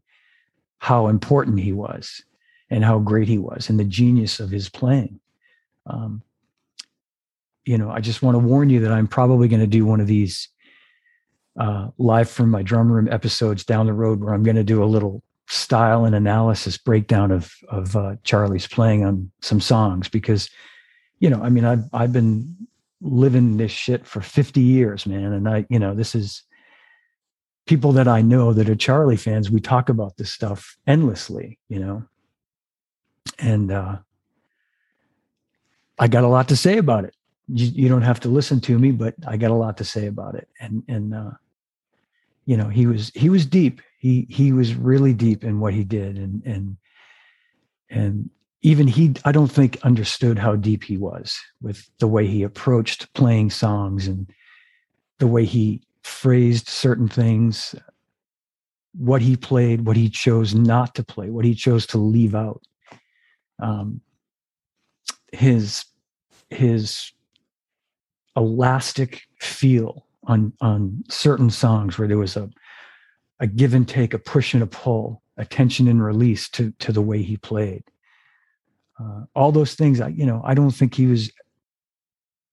how 0.79 1.09
important 1.09 1.61
he 1.61 1.73
was 1.73 2.23
and 2.71 2.85
how 2.85 2.99
great 2.99 3.29
he 3.29 3.39
was 3.39 3.71
and 3.71 3.79
the 3.79 3.85
genius 3.85 4.41
of 4.41 4.51
his 4.51 4.69
playing. 4.69 5.21
Um, 5.87 6.23
you 7.65 7.77
know 7.77 7.91
i 7.91 8.01
just 8.01 8.23
want 8.23 8.35
to 8.35 8.39
warn 8.39 8.71
you 8.71 8.81
that 8.81 8.91
i'm 8.91 9.07
probably 9.07 9.47
going 9.47 9.61
to 9.61 9.67
do 9.67 9.85
one 9.85 10.01
of 10.01 10.07
these 10.07 10.49
uh, 11.61 11.89
live 11.99 12.31
from 12.31 12.51
my 12.51 12.63
drum 12.63 12.91
room 12.91 13.09
episodes 13.11 13.63
down 13.63 13.85
the 13.85 13.93
road 13.93 14.21
where 14.21 14.33
i'm 14.33 14.43
going 14.43 14.57
to 14.57 14.65
do 14.65 14.83
a 14.83 14.87
little 14.87 15.23
style 15.49 16.05
and 16.05 16.15
analysis 16.15 16.77
breakdown 16.79 17.31
of 17.31 17.55
of 17.69 17.97
uh, 17.97 18.17
Charlie's 18.23 18.67
playing 18.67 19.05
on 19.05 19.31
some 19.41 19.61
songs 19.61 20.09
because 20.09 20.51
you 21.21 21.31
know 21.31 21.43
I 21.43 21.49
mean 21.49 21.65
I've 21.65 21.85
I've 21.93 22.13
been 22.13 22.55
living 23.01 23.57
this 23.57 23.73
shit 23.73 24.07
for 24.07 24.21
50 24.21 24.61
years 24.61 25.07
man 25.07 25.33
and 25.33 25.49
I 25.49 25.65
you 25.71 25.79
know 25.79 25.95
this 25.95 26.15
is 26.15 26.43
people 27.67 27.93
that 27.93 28.09
I 28.09 28.21
know 28.21 28.53
that 28.53 28.69
are 28.69 28.77
Charlie 28.77 29.17
fans 29.17 29.51
we 29.51 29.61
talk 29.61 29.89
about 29.89 30.19
this 30.19 30.33
stuff 30.33 30.77
endlessly 30.87 31.59
you 31.69 31.79
know 31.79 32.05
and 33.39 33.71
uh 33.71 33.99
I 35.99 36.09
got 36.09 36.25
a 36.25 36.29
lot 36.29 36.49
to 36.49 36.57
say 36.57 36.79
about 36.79 37.05
it. 37.05 37.15
You, 37.49 37.67
you 37.67 37.89
don't 37.89 38.03
have 38.03 38.21
to 38.21 38.29
listen 38.29 38.61
to 38.63 38.79
me 38.79 38.93
but 38.93 39.15
I 39.27 39.37
got 39.37 39.51
a 39.51 39.55
lot 39.55 39.77
to 39.79 39.85
say 39.85 40.07
about 40.07 40.35
it. 40.35 40.49
And 40.61 40.83
and 40.89 41.15
uh 41.15 41.31
you 42.45 42.57
know 42.57 42.69
he 42.69 42.87
was 42.87 43.11
he 43.15 43.31
was 43.31 43.47
deep. 43.47 43.81
He 43.99 44.27
he 44.31 44.53
was 44.53 44.75
really 44.75 45.13
deep 45.13 45.45
in 45.45 45.61
what 45.61 45.75
he 45.75 45.85
did. 45.85 46.17
And 46.19 46.43
and 46.45 46.77
and 47.91 48.31
even 48.63 48.87
he 48.87 49.15
i 49.25 49.33
don't 49.33 49.51
think 49.51 49.79
understood 49.83 50.39
how 50.39 50.57
deep 50.57 50.85
he 50.85 50.97
was 50.97 51.39
with 51.61 51.89
the 51.99 52.07
way 52.07 52.27
he 52.27 52.43
approached 52.43 53.13
playing 53.15 53.51
songs 53.51 54.07
and 54.07 54.31
the 55.19 55.27
way 55.27 55.45
he 55.45 55.81
phrased 56.03 56.69
certain 56.69 57.09
things 57.09 57.75
what 58.95 59.23
he 59.23 59.37
played 59.37 59.87
what 59.87 59.97
he 59.97 60.09
chose 60.09 60.55
not 60.55 60.95
to 60.95 61.05
play 61.05 61.31
what 61.31 61.45
he 61.45 61.55
chose 61.55 61.87
to 61.87 61.99
leave 61.99 62.35
out 62.35 62.63
um, 63.59 64.01
his 65.33 65.85
his 66.51 67.13
elastic 68.37 69.23
feel 69.41 70.07
on 70.25 70.53
on 70.61 71.03
certain 71.09 71.51
songs 71.51 71.99
where 71.99 72.09
there 72.09 72.19
was 72.19 72.37
a 72.37 72.49
a 73.41 73.47
give 73.47 73.75
and 73.75 73.89
take, 73.89 74.15
a 74.15 74.19
push 74.19 74.55
and 74.55 74.63
a 74.63 74.67
pull, 74.67 75.23
a 75.37 75.45
tension 75.45 75.89
and 75.89 76.05
release 76.05 76.49
to 76.51 76.73
to 76.79 76.93
the 76.93 77.03
way 77.03 77.23
he 77.23 77.37
played. 77.37 77.85
Uh, 79.01 79.23
all 79.35 79.53
those 79.53 79.75
things, 79.75 80.01
I 80.01 80.09
you 80.09 80.27
know, 80.27 80.43
I 80.45 80.55
don't 80.55 80.73
think 80.73 80.95
he 80.95 81.07
was 81.07 81.31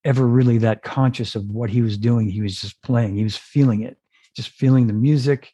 ever 0.03 0.25
really 0.25 0.59
that 0.59 0.83
conscious 0.83 1.35
of 1.35 1.49
what 1.49 1.69
he 1.69 1.81
was 1.81 1.97
doing. 1.97 2.29
He 2.29 2.41
was 2.41 2.61
just 2.61 2.81
playing. 2.83 3.15
He 3.15 3.23
was 3.23 3.35
feeling 3.35 3.81
it, 3.81 3.97
just 4.35 4.49
feeling 4.49 4.85
the 4.85 4.93
music, 4.93 5.53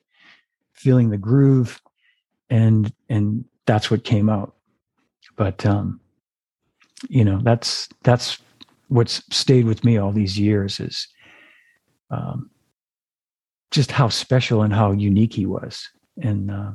feeling 0.73 1.09
the 1.09 1.17
groove, 1.17 1.81
and 2.49 2.93
and 3.09 3.45
that's 3.65 3.89
what 3.89 4.03
came 4.03 4.29
out. 4.29 4.55
But 5.41 5.65
um, 5.65 5.99
you 7.09 7.25
know, 7.25 7.39
that's 7.41 7.89
that's 8.03 8.37
what's 8.89 9.23
stayed 9.35 9.65
with 9.65 9.83
me 9.83 9.97
all 9.97 10.11
these 10.11 10.37
years 10.37 10.79
is 10.79 11.07
um, 12.11 12.51
just 13.71 13.91
how 13.91 14.07
special 14.09 14.61
and 14.61 14.71
how 14.71 14.91
unique 14.91 15.33
he 15.33 15.47
was. 15.47 15.89
And 16.21 16.51
uh, 16.51 16.73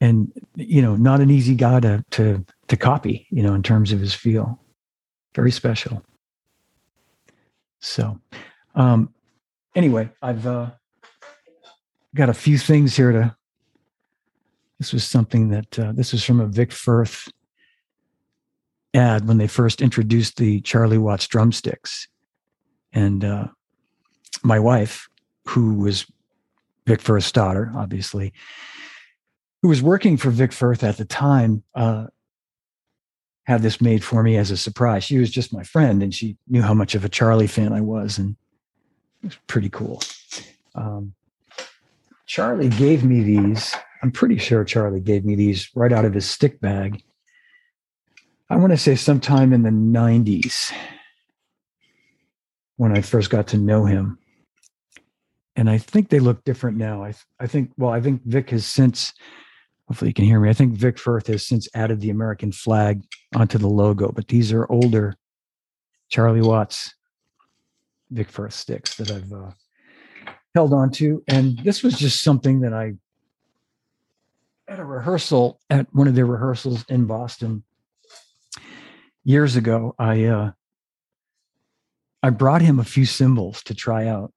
and 0.00 0.32
you 0.56 0.82
know 0.82 0.96
not 0.96 1.20
an 1.20 1.30
easy 1.30 1.54
guy 1.54 1.78
to 1.78 2.04
to 2.10 2.44
to 2.66 2.76
copy 2.76 3.28
you 3.30 3.44
know 3.44 3.54
in 3.54 3.62
terms 3.62 3.92
of 3.92 4.00
his 4.00 4.12
feel. 4.12 4.60
Very 5.36 5.52
special. 5.52 6.02
So 7.78 8.18
um 8.74 9.14
anyway 9.76 10.10
i've 10.22 10.44
uh 10.46 10.70
got 12.14 12.28
a 12.28 12.34
few 12.34 12.58
things 12.58 12.96
here 12.96 13.12
to 13.12 13.36
this 14.80 14.92
was 14.92 15.04
something 15.04 15.50
that 15.50 15.78
uh, 15.78 15.92
this 15.92 16.10
was 16.10 16.24
from 16.24 16.40
a 16.40 16.46
vic 16.46 16.72
firth 16.72 17.28
ad 18.92 19.28
when 19.28 19.38
they 19.38 19.46
first 19.46 19.80
introduced 19.80 20.36
the 20.36 20.60
charlie 20.62 20.98
watts 20.98 21.28
drumsticks 21.28 22.08
and 22.92 23.24
uh 23.24 23.46
my 24.42 24.58
wife, 24.58 25.08
who 25.46 25.74
was 25.74 26.06
Vic 26.86 27.00
Firth's 27.00 27.32
daughter, 27.32 27.72
obviously, 27.74 28.32
who 29.62 29.68
was 29.68 29.82
working 29.82 30.16
for 30.16 30.30
Vic 30.30 30.52
Firth 30.52 30.82
at 30.82 30.96
the 30.96 31.04
time, 31.04 31.62
uh, 31.74 32.06
had 33.44 33.62
this 33.62 33.80
made 33.80 34.04
for 34.04 34.22
me 34.22 34.36
as 34.36 34.50
a 34.50 34.56
surprise. 34.56 35.04
She 35.04 35.18
was 35.18 35.30
just 35.30 35.52
my 35.52 35.62
friend, 35.62 36.02
and 36.02 36.14
she 36.14 36.36
knew 36.48 36.62
how 36.62 36.74
much 36.74 36.94
of 36.94 37.04
a 37.04 37.08
Charlie 37.08 37.46
fan 37.46 37.72
I 37.72 37.80
was, 37.80 38.18
and 38.18 38.36
it 39.22 39.26
was 39.26 39.38
pretty 39.46 39.68
cool. 39.68 40.02
Um, 40.74 41.14
Charlie 42.26 42.68
gave 42.68 43.04
me 43.04 43.22
these. 43.22 43.74
I'm 44.02 44.10
pretty 44.10 44.38
sure 44.38 44.64
Charlie 44.64 45.00
gave 45.00 45.24
me 45.24 45.34
these 45.34 45.70
right 45.74 45.92
out 45.92 46.04
of 46.04 46.14
his 46.14 46.28
stick 46.28 46.60
bag 46.60 47.02
I 48.50 48.56
want 48.56 48.72
to 48.72 48.76
say 48.76 48.96
sometime 48.96 49.52
in 49.52 49.62
the 49.62 49.70
90s 49.70 50.72
when 52.76 52.90
I 52.96 53.00
first 53.00 53.30
got 53.30 53.46
to 53.48 53.56
know 53.56 53.84
him. 53.84 54.18
And 55.54 55.70
I 55.70 55.78
think 55.78 56.08
they 56.08 56.18
look 56.18 56.42
different 56.42 56.76
now. 56.76 57.04
I, 57.04 57.14
I 57.38 57.46
think, 57.46 57.70
well, 57.76 57.92
I 57.92 58.00
think 58.00 58.22
Vic 58.24 58.50
has 58.50 58.66
since, 58.66 59.12
hopefully 59.86 60.08
you 60.08 60.14
can 60.14 60.24
hear 60.24 60.40
me. 60.40 60.50
I 60.50 60.52
think 60.52 60.72
Vic 60.72 60.98
Firth 60.98 61.28
has 61.28 61.46
since 61.46 61.68
added 61.74 62.00
the 62.00 62.10
American 62.10 62.50
flag 62.50 63.04
onto 63.36 63.56
the 63.56 63.68
logo, 63.68 64.10
but 64.10 64.26
these 64.26 64.52
are 64.52 64.70
older 64.70 65.14
Charlie 66.08 66.42
Watts 66.42 66.92
Vic 68.10 68.28
Firth 68.28 68.54
sticks 68.54 68.96
that 68.96 69.12
I've 69.12 69.32
uh, 69.32 69.52
held 70.56 70.72
on 70.72 70.90
to. 70.92 71.22
And 71.28 71.56
this 71.58 71.84
was 71.84 71.96
just 71.96 72.24
something 72.24 72.62
that 72.62 72.74
I, 72.74 72.94
at 74.70 74.78
a 74.78 74.84
rehearsal, 74.84 75.60
at 75.68 75.92
one 75.92 76.06
of 76.06 76.14
their 76.14 76.26
rehearsals 76.26 76.84
in 76.88 77.04
Boston 77.06 77.64
years 79.24 79.56
ago, 79.56 79.96
I, 79.98 80.24
uh, 80.24 80.52
I 82.22 82.30
brought 82.30 82.62
him 82.62 82.78
a 82.78 82.84
few 82.84 83.04
cymbals 83.04 83.64
to 83.64 83.74
try 83.74 84.06
out. 84.06 84.32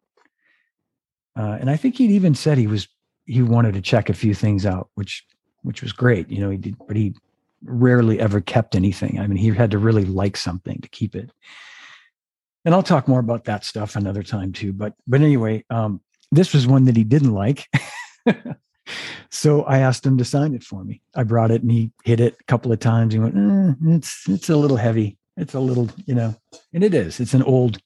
Uh, 1.37 1.57
and 1.59 1.69
I 1.69 1.77
think 1.77 1.97
he'd 1.97 2.11
even 2.11 2.35
said 2.35 2.57
he 2.57 2.67
was 2.67 2.87
he 3.25 3.41
wanted 3.41 3.73
to 3.73 3.81
check 3.81 4.09
a 4.09 4.13
few 4.13 4.33
things 4.33 4.65
out, 4.65 4.89
which 4.95 5.25
which 5.61 5.81
was 5.81 5.91
great. 5.91 6.29
You 6.29 6.41
know, 6.41 6.49
he 6.49 6.57
did, 6.57 6.75
but 6.87 6.95
he 6.95 7.15
rarely 7.63 8.19
ever 8.19 8.41
kept 8.41 8.75
anything. 8.75 9.19
I 9.19 9.25
mean, 9.27 9.37
he 9.37 9.49
had 9.49 9.71
to 9.71 9.77
really 9.77 10.05
like 10.05 10.37
something 10.37 10.79
to 10.81 10.89
keep 10.89 11.15
it. 11.15 11.31
And 12.65 12.75
I'll 12.75 12.83
talk 12.83 13.07
more 13.07 13.19
about 13.19 13.45
that 13.45 13.63
stuff 13.65 13.95
another 13.95 14.21
time 14.21 14.51
too. 14.51 14.73
But 14.73 14.93
but 15.07 15.21
anyway, 15.21 15.65
um, 15.69 16.01
this 16.31 16.53
was 16.53 16.67
one 16.67 16.85
that 16.85 16.97
he 16.97 17.03
didn't 17.03 17.33
like. 17.33 17.67
so 19.29 19.63
I 19.63 19.79
asked 19.79 20.05
him 20.05 20.17
to 20.17 20.25
sign 20.25 20.53
it 20.53 20.63
for 20.63 20.83
me. 20.83 21.01
I 21.15 21.23
brought 21.23 21.51
it 21.51 21.61
and 21.61 21.71
he 21.71 21.91
hit 22.03 22.19
it 22.19 22.35
a 22.39 22.43
couple 22.45 22.71
of 22.71 22.79
times. 22.79 23.13
He 23.13 23.19
went, 23.19 23.35
eh, 23.35 23.95
"It's 23.95 24.27
it's 24.27 24.49
a 24.49 24.55
little 24.55 24.77
heavy. 24.77 25.17
It's 25.37 25.53
a 25.53 25.59
little, 25.59 25.89
you 26.05 26.15
know." 26.15 26.35
And 26.73 26.83
it 26.83 26.93
is. 26.93 27.19
It's 27.19 27.33
an 27.33 27.43
old, 27.43 27.79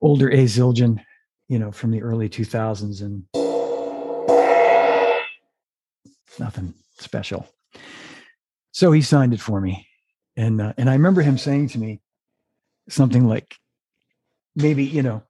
older 0.00 0.30
A 0.30 0.44
Zildjian, 0.44 1.00
you 1.48 1.58
know, 1.58 1.72
from 1.72 1.90
the 1.90 2.02
early 2.02 2.28
2000s, 2.28 3.02
and 3.02 3.24
nothing 6.38 6.74
special. 6.98 7.48
So 8.72 8.92
he 8.92 9.02
signed 9.02 9.34
it 9.34 9.40
for 9.40 9.60
me, 9.60 9.86
and 10.36 10.60
uh, 10.60 10.72
and 10.76 10.88
I 10.88 10.92
remember 10.92 11.22
him 11.22 11.38
saying 11.38 11.68
to 11.70 11.78
me 11.78 12.00
something 12.88 13.26
like, 13.26 13.56
maybe 14.54 14.84
you 14.84 15.02
know, 15.02 15.22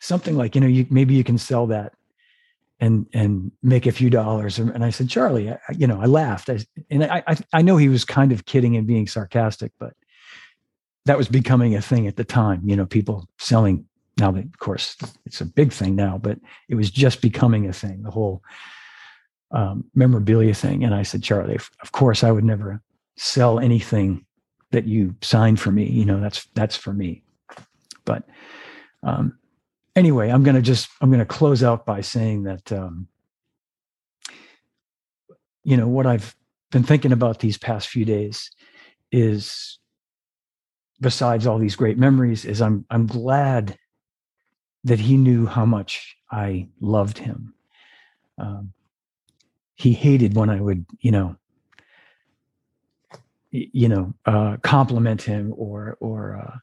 something 0.00 0.36
like 0.36 0.54
you 0.54 0.60
know, 0.60 0.66
you 0.66 0.86
maybe 0.90 1.14
you 1.14 1.24
can 1.24 1.38
sell 1.38 1.66
that 1.68 1.92
and 2.82 3.06
and 3.14 3.52
make 3.62 3.86
a 3.86 3.92
few 3.92 4.10
dollars. 4.10 4.58
And 4.58 4.84
I 4.84 4.90
said, 4.90 5.08
Charlie, 5.08 5.50
I, 5.50 5.58
you 5.72 5.86
know, 5.86 6.00
I 6.00 6.06
laughed, 6.06 6.50
I, 6.50 6.58
and 6.90 7.04
I, 7.04 7.22
I 7.28 7.36
I 7.52 7.62
know 7.62 7.76
he 7.76 7.88
was 7.88 8.04
kind 8.04 8.32
of 8.32 8.44
kidding 8.44 8.76
and 8.76 8.86
being 8.86 9.06
sarcastic, 9.06 9.72
but 9.78 9.94
that 11.06 11.16
was 11.16 11.28
becoming 11.28 11.76
a 11.76 11.80
thing 11.80 12.08
at 12.08 12.16
the 12.16 12.24
time. 12.24 12.60
You 12.64 12.74
know, 12.74 12.84
people 12.84 13.28
selling 13.38 13.86
now 14.18 14.32
that 14.32 14.44
of 14.44 14.58
course 14.58 14.96
it's 15.24 15.40
a 15.40 15.46
big 15.46 15.72
thing 15.72 15.94
now, 15.94 16.18
but 16.18 16.38
it 16.68 16.74
was 16.74 16.90
just 16.90 17.22
becoming 17.22 17.68
a 17.68 17.72
thing. 17.72 18.02
The 18.02 18.10
whole 18.10 18.42
um, 19.52 19.84
memorabilia 19.94 20.54
thing. 20.54 20.82
And 20.82 20.92
I 20.94 21.04
said, 21.04 21.22
Charlie, 21.22 21.54
of 21.54 21.92
course 21.92 22.24
I 22.24 22.32
would 22.32 22.44
never 22.44 22.82
sell 23.16 23.60
anything 23.60 24.26
that 24.72 24.86
you 24.86 25.14
signed 25.22 25.60
for 25.60 25.70
me. 25.70 25.88
You 25.88 26.04
know, 26.04 26.20
that's 26.20 26.46
that's 26.54 26.76
for 26.76 26.92
me. 26.92 27.22
But 28.04 28.24
um, 29.04 29.38
anyway, 29.96 30.30
I'm 30.30 30.42
going 30.42 30.56
to 30.56 30.62
just 30.62 30.88
I'm 31.00 31.10
going 31.10 31.20
to 31.20 31.26
close 31.26 31.62
out 31.62 31.84
by 31.86 32.00
saying 32.00 32.44
that 32.44 32.72
um, 32.72 33.08
you 35.64 35.76
know 35.76 35.88
what 35.88 36.06
I've 36.06 36.34
been 36.70 36.82
thinking 36.82 37.12
about 37.12 37.40
these 37.40 37.58
past 37.58 37.88
few 37.88 38.04
days 38.04 38.50
is 39.10 39.78
besides 41.00 41.46
all 41.46 41.58
these 41.58 41.76
great 41.76 41.98
memories 41.98 42.44
is 42.44 42.62
I'm 42.62 42.84
I'm 42.90 43.06
glad 43.06 43.78
that 44.84 45.00
he 45.00 45.16
knew 45.16 45.46
how 45.46 45.64
much 45.64 46.16
I 46.30 46.68
loved 46.80 47.18
him. 47.18 47.54
Um, 48.38 48.72
he 49.74 49.92
hated 49.92 50.34
when 50.34 50.50
I 50.50 50.60
would, 50.60 50.86
you 51.00 51.10
know, 51.10 51.36
you 53.50 53.88
know, 53.88 54.14
uh, 54.24 54.56
compliment 54.62 55.22
him 55.22 55.52
or 55.56 55.96
or 56.00 56.36
uh, 56.36 56.58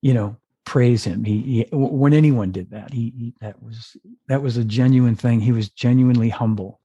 you 0.00 0.14
know 0.14 0.36
praise 0.64 1.04
him. 1.04 1.24
He, 1.24 1.40
he, 1.40 1.66
when 1.72 2.12
anyone 2.12 2.52
did 2.52 2.70
that, 2.70 2.92
he, 2.92 3.12
he 3.16 3.34
that 3.40 3.62
was 3.62 3.96
that 4.28 4.42
was 4.42 4.56
a 4.56 4.64
genuine 4.64 5.16
thing. 5.16 5.40
He 5.40 5.52
was 5.52 5.68
genuinely 5.68 6.28
humble. 6.28 6.80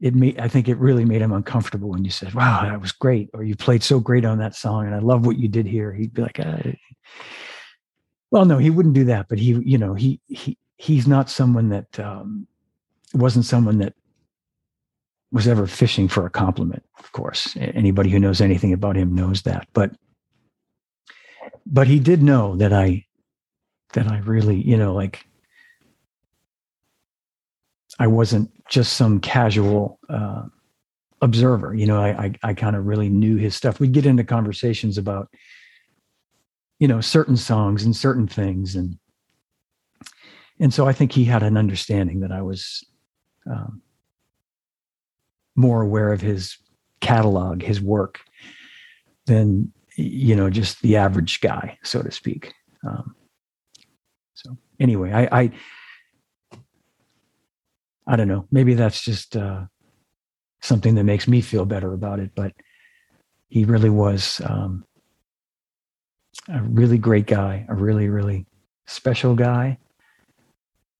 It 0.00 0.14
made 0.14 0.38
I 0.38 0.48
think 0.48 0.68
it 0.68 0.78
really 0.78 1.04
made 1.04 1.22
him 1.22 1.32
uncomfortable 1.32 1.90
when 1.90 2.04
you 2.04 2.10
said, 2.10 2.34
"Wow, 2.34 2.62
that 2.62 2.80
was 2.80 2.92
great," 2.92 3.30
or 3.34 3.42
"You 3.44 3.56
played 3.56 3.82
so 3.82 4.00
great 4.00 4.24
on 4.24 4.38
that 4.38 4.54
song," 4.54 4.86
and 4.86 4.94
I 4.94 4.98
love 4.98 5.26
what 5.26 5.38
you 5.38 5.48
did 5.48 5.66
here. 5.66 5.92
He'd 5.92 6.14
be 6.14 6.22
like, 6.22 6.40
uh, 6.40 6.72
"Well, 8.30 8.44
no, 8.44 8.58
he 8.58 8.70
wouldn't 8.70 8.94
do 8.94 9.04
that." 9.04 9.28
But 9.28 9.38
he, 9.38 9.52
you 9.64 9.78
know, 9.78 9.94
he 9.94 10.20
he 10.26 10.58
he's 10.76 11.06
not 11.06 11.30
someone 11.30 11.68
that 11.70 11.98
um, 12.00 12.46
wasn't 13.14 13.44
someone 13.46 13.78
that 13.78 13.94
was 15.32 15.48
ever 15.48 15.66
fishing 15.66 16.08
for 16.08 16.26
a 16.26 16.30
compliment. 16.30 16.84
Of 16.98 17.12
course, 17.12 17.56
anybody 17.56 18.10
who 18.10 18.20
knows 18.20 18.40
anything 18.40 18.72
about 18.72 18.96
him 18.96 19.14
knows 19.14 19.42
that. 19.42 19.66
But 19.72 19.92
but 21.66 21.86
he 21.86 21.98
did 21.98 22.22
know 22.22 22.56
that 22.56 22.72
I 22.72 23.04
that 23.92 24.08
I 24.08 24.18
really, 24.18 24.60
you 24.60 24.76
know, 24.76 24.94
like 24.94 25.26
I 27.98 28.06
wasn't 28.06 28.50
just 28.68 28.94
some 28.94 29.20
casual 29.20 29.98
uh, 30.08 30.42
observer. 31.20 31.74
You 31.74 31.86
know, 31.86 32.00
I 32.00 32.08
I, 32.08 32.34
I 32.42 32.54
kind 32.54 32.76
of 32.76 32.86
really 32.86 33.08
knew 33.08 33.36
his 33.36 33.54
stuff. 33.54 33.80
We'd 33.80 33.92
get 33.92 34.06
into 34.06 34.24
conversations 34.24 34.98
about 34.98 35.28
you 36.78 36.88
know 36.88 37.00
certain 37.00 37.36
songs 37.36 37.84
and 37.84 37.96
certain 37.96 38.26
things, 38.26 38.74
and 38.74 38.98
and 40.60 40.74
so 40.74 40.86
I 40.86 40.92
think 40.92 41.12
he 41.12 41.24
had 41.24 41.42
an 41.42 41.56
understanding 41.56 42.20
that 42.20 42.32
I 42.32 42.42
was 42.42 42.84
um, 43.50 43.82
more 45.56 45.82
aware 45.82 46.12
of 46.12 46.20
his 46.20 46.58
catalog, 47.00 47.62
his 47.62 47.80
work, 47.80 48.20
than 49.26 49.72
you 49.96 50.34
know 50.34 50.50
just 50.50 50.82
the 50.82 50.96
average 50.96 51.40
guy, 51.40 51.78
so 51.82 52.02
to 52.02 52.10
speak. 52.10 52.52
Um, 52.86 53.14
so 54.34 54.56
anyway, 54.80 55.12
I, 55.12 55.40
I 55.40 55.50
I 58.06 58.16
don't 58.16 58.28
know. 58.28 58.46
Maybe 58.50 58.74
that's 58.74 59.02
just 59.02 59.36
uh, 59.36 59.64
something 60.60 60.94
that 60.96 61.04
makes 61.04 61.26
me 61.26 61.40
feel 61.40 61.64
better 61.64 61.92
about 61.92 62.20
it. 62.20 62.32
But 62.34 62.52
he 63.48 63.64
really 63.64 63.90
was 63.90 64.40
um, 64.44 64.84
a 66.48 66.62
really 66.62 66.98
great 66.98 67.26
guy, 67.26 67.66
a 67.68 67.74
really 67.74 68.08
really 68.08 68.46
special 68.86 69.34
guy, 69.34 69.78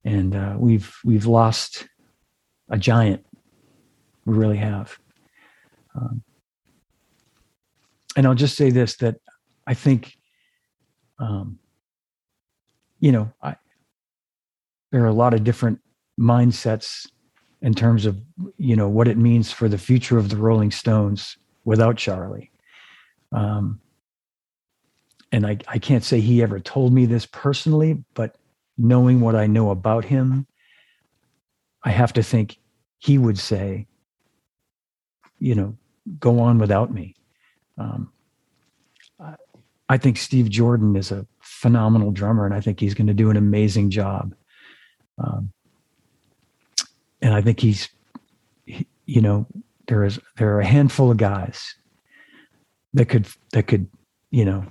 and 0.05 0.35
uh, 0.35 0.55
we've 0.59 0.95
we've 1.05 1.27
lost 1.27 1.89
a 2.71 2.79
giant 2.79 3.25
we 4.25 4.35
really 4.35 4.57
have. 4.57 4.99
Um, 5.95 6.23
and 8.17 8.27
I'll 8.27 8.35
just 8.35 8.57
say 8.57 8.71
this 8.71 8.97
that 8.97 9.17
I 9.67 9.75
think, 9.75 10.17
um, 11.19 11.59
you 13.01 13.13
know, 13.13 13.33
I, 13.43 13.57
there 14.93 15.03
are 15.03 15.09
a 15.09 15.13
lot 15.13 15.35
of 15.35 15.45
different 15.45 15.81
mindsets 16.19 17.09
in 17.63 17.75
terms 17.75 18.07
of, 18.07 18.21
you 18.59 18.77
know, 18.77 18.89
what 18.89 19.09
it 19.09 19.17
means 19.17 19.51
for 19.51 19.69
the 19.69 19.79
future 19.79 20.19
of 20.19 20.29
the 20.29 20.37
Rolling 20.37 20.71
Stones 20.71 21.37
without 21.65 21.97
Charlie. 21.97 22.51
Um, 23.33 23.81
and 25.33 25.47
I, 25.47 25.59
I 25.67 25.79
can't 25.79 26.05
say 26.05 26.21
he 26.21 26.43
ever 26.43 26.61
told 26.61 26.93
me 26.93 27.07
this 27.07 27.27
personally, 27.27 28.05
but 28.15 28.37
knowing 28.79 29.21
what 29.21 29.35
I 29.35 29.47
know 29.47 29.71
about 29.71 30.05
him, 30.05 30.47
I 31.83 31.91
have 31.91 32.13
to 32.13 32.23
think 32.23 32.59
he 32.99 33.19
would 33.19 33.39
say 33.39 33.87
you 35.45 35.55
know, 35.55 35.77
go 36.19 36.41
on 36.41 36.59
without 36.59 36.93
me. 36.93 37.15
Um, 37.79 38.13
I, 39.89 39.99
think 39.99 40.17
Steve 40.17 40.49
Jordan 40.49 40.97
is 40.97 41.11
a 41.11 41.27
phenomenal 41.41 42.11
drummer, 42.11 42.47
and 42.47 42.55
I 42.55 42.61
think 42.61 42.81
he's 42.81 42.95
going 42.95 43.07
to 43.07 43.15
do 43.15 43.31
an 43.31 43.37
amazing 43.37 43.91
job. 43.91 44.35
Um, 45.19 45.53
and 47.23 47.35
I 47.35 47.41
think 47.41 47.61
he's, 47.61 47.89
he, 48.67 48.87
you 49.07 49.21
know, 49.21 49.47
there 49.87 50.05
is 50.05 50.19
there 50.37 50.55
are 50.55 50.61
a 50.61 50.67
handful 50.67 51.11
of 51.11 51.17
guys 51.17 51.75
that 52.95 53.07
could 53.07 53.27
that 53.53 53.67
could, 53.67 53.89
you 54.31 54.45
know, 54.45 54.65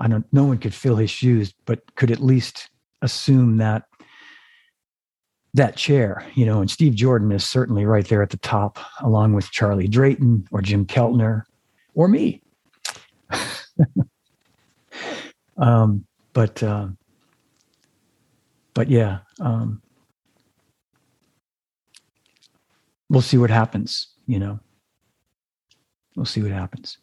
I 0.00 0.08
don't. 0.08 0.26
No 0.32 0.44
one 0.44 0.58
could 0.58 0.74
fill 0.74 0.96
his 0.96 1.10
shoes, 1.10 1.54
but 1.64 1.94
could 1.94 2.10
at 2.10 2.20
least 2.20 2.68
assume 3.02 3.58
that 3.58 3.84
that 5.54 5.76
chair, 5.76 6.26
you 6.34 6.44
know, 6.44 6.60
and 6.60 6.70
Steve 6.70 6.94
Jordan 6.94 7.30
is 7.30 7.48
certainly 7.48 7.86
right 7.86 8.06
there 8.06 8.22
at 8.22 8.30
the 8.30 8.36
top, 8.38 8.78
along 9.00 9.34
with 9.34 9.50
Charlie 9.52 9.86
Drayton 9.86 10.48
or 10.50 10.60
Jim 10.60 10.84
Keltner 10.84 11.44
or 11.94 12.08
me. 12.08 12.42
um, 15.56 16.04
but 16.32 16.62
uh, 16.62 16.88
but 18.74 18.90
yeah, 18.90 19.18
um, 19.40 19.80
we'll 23.08 23.22
see 23.22 23.38
what 23.38 23.50
happens. 23.50 24.08
You 24.26 24.38
know, 24.40 24.60
we'll 26.16 26.26
see 26.26 26.42
what 26.42 26.50
happens. 26.50 26.98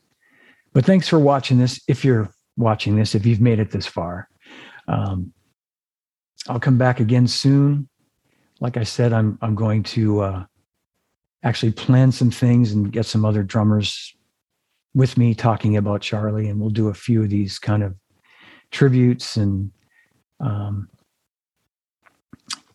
But 0.74 0.86
thanks 0.86 1.08
for 1.08 1.20
watching 1.20 1.58
this. 1.58 1.82
If 1.88 2.06
you're 2.06 2.30
watching 2.58 2.96
this, 2.96 3.16
if 3.16 3.26
you've 3.26 3.42
made 3.42 3.60
it 3.60 3.72
this 3.72 3.88
far, 3.88 4.28
um, 4.88 5.34
I'll 6.48 6.60
come 6.60 6.78
back 6.78 7.00
again 7.00 7.28
soon. 7.28 7.88
Like 8.60 8.78
I 8.78 8.84
said, 8.84 9.14
I'm 9.14 9.38
I'm 9.42 9.56
going 9.56 9.84
to 9.84 10.22
uh, 10.22 10.46
actually 11.44 11.72
plan 11.72 12.12
some 12.12 12.32
things 12.32 12.74
and 12.74 12.92
get 12.92 13.06
some 13.06 13.26
other 13.26 13.44
drummers 13.44 14.16
with 14.94 15.18
me 15.18 15.34
talking 15.34 15.78
about 15.78 16.02
Charlie, 16.02 16.48
and 16.48 16.60
we'll 16.60 16.70
do 16.70 16.90
a 16.90 16.94
few 16.94 17.24
of 17.24 17.30
these 17.30 17.60
kind 17.60 17.84
of 17.84 17.96
tributes 18.72 19.38
and 19.38 19.72
um, 20.40 20.90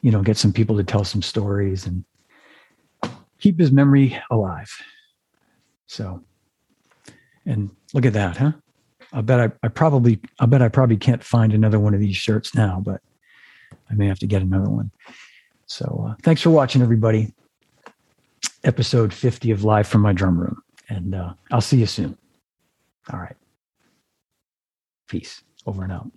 you 0.03 0.11
know 0.11 0.23
get 0.23 0.37
some 0.37 0.53
people 0.53 0.77
to 0.77 0.85
tell 0.85 1.05
some 1.05 1.23
stories 1.23 1.87
and 1.87 2.05
keep 3.41 3.59
his 3.59 3.73
memory 3.73 4.19
alive. 4.31 4.71
So, 5.87 6.23
and 7.45 7.71
look 7.93 8.07
at 8.07 8.13
that, 8.15 8.37
huh? 8.37 8.53
I 9.13 9.21
bet 9.21 9.41
I, 9.41 9.51
I 9.63 9.69
probably 9.69 10.21
I 10.41 10.47
bet 10.47 10.63
I 10.63 10.69
probably 10.69 10.97
can't 10.97 11.23
find 11.23 11.53
another 11.53 11.79
one 11.79 11.95
of 11.95 12.01
these 12.01 12.17
shirts 12.17 12.55
now, 12.55 12.83
but 12.85 13.01
I 13.91 13.95
may 13.95 14.07
have 14.07 14.19
to 14.21 14.27
get 14.27 14.43
another 14.43 14.71
one. 14.71 14.91
So 15.67 16.07
uh, 16.09 16.15
thanks 16.23 16.43
for 16.43 16.51
watching, 16.51 16.83
everybody. 16.83 17.33
Episode 18.65 19.13
50 19.13 19.51
of 19.53 19.65
Live 19.65 19.87
from 19.87 20.01
My 20.01 20.13
Drum 20.13 20.39
Room. 20.39 20.61
And 20.89 21.15
uh, 21.15 21.35
I'll 21.51 21.61
see 21.61 21.79
you 21.79 21.87
soon. 21.87 22.17
All 23.13 23.19
right. 23.19 23.37
Peace. 25.09 25.43
Over 25.67 25.83
and 25.85 25.93
out. 25.93 26.11